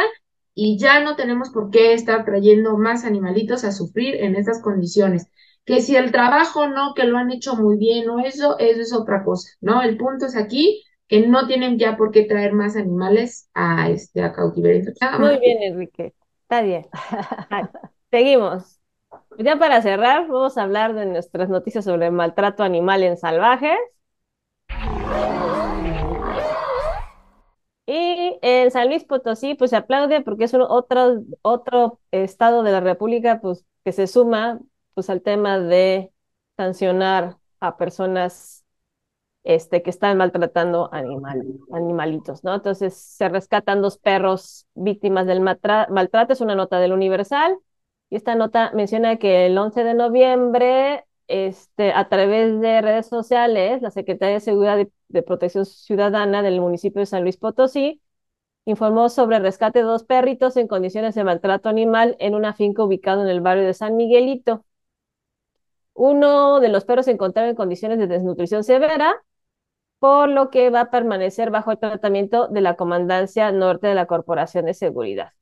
y 0.53 0.77
ya 0.77 0.99
no 0.99 1.15
tenemos 1.15 1.49
por 1.49 1.71
qué 1.71 1.93
estar 1.93 2.25
trayendo 2.25 2.77
más 2.77 3.05
animalitos 3.05 3.63
a 3.63 3.71
sufrir 3.71 4.15
en 4.15 4.35
estas 4.35 4.61
condiciones 4.61 5.27
que 5.67 5.81
si 5.81 5.97
el 5.97 6.13
trabajo 6.13 6.67
no, 6.67 6.93
que 6.95 7.03
lo 7.03 7.17
han 7.17 7.29
hecho 7.29 7.57
muy 7.57 7.77
bien 7.77 8.09
o 8.09 8.19
eso, 8.19 8.57
eso 8.57 8.81
es 8.81 8.93
otra 8.93 9.25
cosa, 9.25 9.49
¿no? 9.59 9.81
El 9.81 9.97
punto 9.97 10.25
es 10.25 10.37
aquí 10.37 10.81
que 11.09 11.27
no 11.27 11.45
tienen 11.45 11.77
ya 11.77 11.97
por 11.97 12.11
qué 12.11 12.23
traer 12.23 12.53
más 12.53 12.77
animales 12.77 13.49
a, 13.53 13.89
este, 13.89 14.23
a 14.23 14.31
cautiverio. 14.31 14.93
Muy 15.19 15.39
bien, 15.39 15.61
Enrique, 15.61 16.13
está 16.43 16.61
bien. 16.61 16.87
seguimos. 18.11 18.79
Ya 19.39 19.57
para 19.57 19.81
cerrar, 19.81 20.27
vamos 20.27 20.57
a 20.57 20.63
hablar 20.63 20.93
de 20.93 21.05
nuestras 21.05 21.49
noticias 21.49 21.85
sobre 21.85 22.07
el 22.07 22.11
maltrato 22.11 22.63
animal 22.63 23.03
en 23.03 23.17
salvajes. 23.17 23.77
Y 27.85 28.37
en 28.41 28.69
San 28.71 28.89
Luis 28.89 29.05
Potosí, 29.05 29.55
pues 29.55 29.69
se 29.71 29.77
aplaude 29.77 30.21
porque 30.21 30.43
es 30.45 30.53
otro, 30.53 31.23
otro 31.41 31.99
estado 32.11 32.63
de 32.63 32.71
la 32.73 32.81
República 32.81 33.39
pues, 33.41 33.65
que 33.85 33.93
se 33.93 34.07
suma 34.07 34.59
pues 34.93 35.09
al 35.09 35.21
tema 35.21 35.59
de 35.59 36.11
sancionar 36.57 37.37
a 37.61 37.77
personas 37.77 38.65
este, 39.43 39.81
que 39.81 39.89
están 39.89 40.17
maltratando 40.17 40.89
animal, 40.93 41.41
animalitos, 41.71 42.43
¿no? 42.43 42.55
Entonces 42.55 42.95
se 42.95 43.29
rescatan 43.29 43.81
dos 43.81 43.97
perros 43.97 44.67
víctimas 44.75 45.25
del 45.25 45.39
maltrato, 45.39 46.33
es 46.33 46.41
una 46.41 46.55
nota 46.55 46.79
del 46.79 46.91
Universal, 46.91 47.57
y 48.09 48.15
esta 48.15 48.35
nota 48.35 48.71
menciona 48.73 49.17
que 49.17 49.45
el 49.47 49.57
11 49.57 49.83
de 49.83 49.93
noviembre, 49.93 51.05
este, 51.27 51.91
a 51.93 52.07
través 52.09 52.59
de 52.61 52.81
redes 52.81 53.07
sociales, 53.07 53.81
la 53.81 53.91
Secretaría 53.91 54.35
de 54.35 54.39
Seguridad 54.41 54.77
de, 54.77 54.91
de 55.09 55.23
Protección 55.23 55.65
Ciudadana 55.65 56.41
del 56.41 56.61
municipio 56.61 56.99
de 57.01 57.05
San 57.05 57.23
Luis 57.23 57.37
Potosí 57.37 58.01
informó 58.65 59.09
sobre 59.09 59.37
el 59.37 59.43
rescate 59.43 59.79
de 59.79 59.85
dos 59.85 60.03
perritos 60.05 60.57
en 60.57 60.67
condiciones 60.67 61.15
de 61.15 61.23
maltrato 61.23 61.69
animal 61.69 62.15
en 62.19 62.35
una 62.35 62.53
finca 62.53 62.83
ubicada 62.83 63.23
en 63.23 63.29
el 63.29 63.41
barrio 63.41 63.65
de 63.65 63.73
San 63.73 63.95
Miguelito. 63.97 64.65
Uno 65.93 66.59
de 66.61 66.69
los 66.69 66.85
perros 66.85 67.05
se 67.05 67.11
encontraba 67.11 67.49
en 67.49 67.55
condiciones 67.55 67.97
de 67.99 68.07
desnutrición 68.07 68.63
severa, 68.63 69.15
por 69.99 70.29
lo 70.29 70.49
que 70.51 70.69
va 70.71 70.81
a 70.81 70.91
permanecer 70.91 71.51
bajo 71.51 71.71
el 71.71 71.79
tratamiento 71.79 72.47
de 72.49 72.61
la 72.61 72.75
Comandancia 72.77 73.51
Norte 73.51 73.87
de 73.87 73.95
la 73.95 74.07
Corporación 74.07 74.65
de 74.65 74.73
Seguridad. 74.75 75.33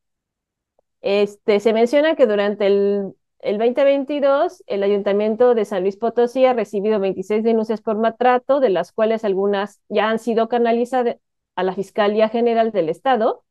Este, 1.02 1.60
se 1.60 1.74
menciona 1.74 2.16
que 2.16 2.26
durante 2.26 2.68
el, 2.68 3.14
el 3.40 3.58
2022 3.58 4.64
el 4.68 4.84
Ayuntamiento 4.84 5.54
de 5.56 5.66
San 5.66 5.84
Luis 5.84 5.98
Potosí 5.98 6.46
ha 6.46 6.54
recibido 6.54 7.00
26 7.00 7.44
denuncias 7.44 7.82
por 7.82 7.98
maltrato, 7.98 8.60
de 8.60 8.70
las 8.70 8.92
cuales 8.92 9.24
algunas 9.24 9.82
ya 9.90 10.10
han 10.10 10.20
sido 10.20 10.50
canalizadas 10.50 11.18
a 11.56 11.64
la 11.64 11.74
Fiscalía 11.74 12.30
General 12.30 12.72
del 12.72 12.90
Estado 12.90 13.44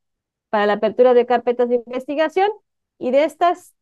para 0.51 0.67
la 0.67 0.75
apertura 0.75 1.15
de 1.15 1.27
carpetas 1.27 1.69
de 1.69 1.77
investigación 1.77 2.51
y 2.99 3.11
de 3.11 3.25
estas 3.25 3.75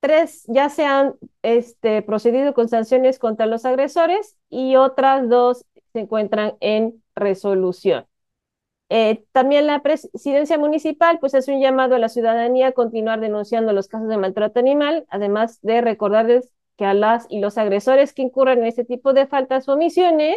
tres 0.00 0.44
ya 0.48 0.68
se 0.68 0.84
han 0.84 1.14
este, 1.42 2.02
procedido 2.02 2.54
con 2.54 2.68
sanciones 2.68 3.18
contra 3.18 3.46
los 3.46 3.64
agresores 3.64 4.36
y 4.48 4.76
otras 4.76 5.28
dos 5.28 5.64
se 5.92 6.00
encuentran 6.00 6.56
en 6.60 7.02
resolución. 7.14 8.06
Eh, 8.88 9.24
también 9.32 9.66
la 9.66 9.82
presidencia 9.82 10.58
municipal 10.58 11.18
pues 11.18 11.34
hace 11.34 11.52
un 11.52 11.60
llamado 11.60 11.96
a 11.96 11.98
la 11.98 12.08
ciudadanía 12.08 12.68
a 12.68 12.72
continuar 12.72 13.20
denunciando 13.20 13.72
los 13.72 13.88
casos 13.88 14.08
de 14.08 14.16
maltrato 14.16 14.60
animal, 14.60 15.06
además 15.10 15.60
de 15.62 15.80
recordarles 15.80 16.52
que 16.76 16.84
a 16.84 16.94
las 16.94 17.26
y 17.28 17.40
los 17.40 17.58
agresores 17.58 18.12
que 18.12 18.22
incurran 18.22 18.58
en 18.58 18.66
este 18.66 18.84
tipo 18.84 19.12
de 19.12 19.26
faltas 19.26 19.68
o 19.68 19.72
omisiones 19.74 20.36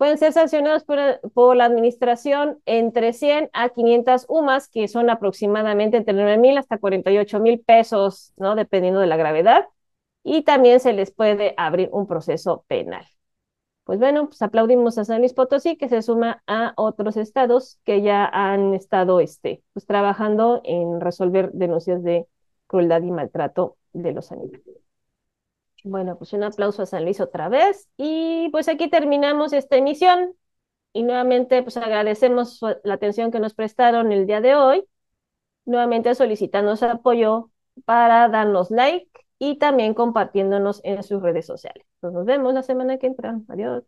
pueden 0.00 0.16
ser 0.16 0.32
sancionados 0.32 0.84
por, 0.84 1.56
la 1.56 1.64
administración 1.66 2.58
entre 2.64 3.12
100 3.12 3.50
a 3.52 3.68
500 3.68 4.24
UMAS, 4.30 4.68
que 4.68 4.88
son 4.88 5.10
aproximadamente 5.10 5.98
entre 5.98 6.14
9 6.14 6.38
mil 6.38 6.56
hasta 6.56 6.78
48 6.78 7.38
mil 7.40 7.60
pesos, 7.60 8.32
¿no? 8.38 8.54
Dependiendo 8.54 9.00
de 9.00 9.06
la 9.06 9.18
gravedad. 9.18 9.66
Y 10.22 10.42
también 10.42 10.80
se 10.80 10.94
les 10.94 11.10
puede 11.10 11.52
abrir 11.58 11.90
un 11.92 12.06
proceso 12.06 12.64
penal. 12.66 13.06
Pues 13.90 13.98
bueno, 13.98 14.28
pues 14.28 14.40
aplaudimos 14.40 14.98
a 14.98 15.04
San 15.04 15.18
Luis 15.18 15.34
Potosí, 15.34 15.76
que 15.76 15.88
se 15.88 16.00
suma 16.00 16.44
a 16.46 16.74
otros 16.76 17.16
estados 17.16 17.80
que 17.84 18.02
ya 18.02 18.24
han 18.24 18.72
estado 18.72 19.18
este, 19.18 19.64
pues, 19.72 19.84
trabajando 19.84 20.60
en 20.62 21.00
resolver 21.00 21.50
denuncias 21.50 22.00
de 22.04 22.28
crueldad 22.68 23.02
y 23.02 23.10
maltrato 23.10 23.78
de 23.92 24.12
los 24.12 24.30
animales. 24.30 24.62
Bueno, 25.82 26.16
pues 26.16 26.32
un 26.34 26.44
aplauso 26.44 26.82
a 26.82 26.86
San 26.86 27.02
Luis 27.02 27.20
otra 27.20 27.48
vez. 27.48 27.88
Y 27.96 28.48
pues 28.52 28.68
aquí 28.68 28.88
terminamos 28.88 29.52
esta 29.52 29.74
emisión. 29.74 30.36
Y 30.92 31.02
nuevamente, 31.02 31.60
pues 31.64 31.76
agradecemos 31.76 32.60
la 32.84 32.94
atención 32.94 33.32
que 33.32 33.40
nos 33.40 33.54
prestaron 33.54 34.12
el 34.12 34.24
día 34.24 34.40
de 34.40 34.54
hoy. 34.54 34.84
Nuevamente 35.64 36.14
solicitando 36.14 36.76
su 36.76 36.84
apoyo 36.84 37.50
para 37.84 38.28
darnos 38.28 38.70
like 38.70 39.10
y 39.40 39.58
también 39.58 39.94
compartiéndonos 39.94 40.80
en 40.84 41.02
sus 41.02 41.20
redes 41.20 41.46
sociales. 41.46 41.84
nos 42.02 42.24
vemos 42.26 42.54
la 42.54 42.62
semana 42.62 42.98
que 42.98 43.08
entra. 43.08 43.40
Adiós. 43.48 43.84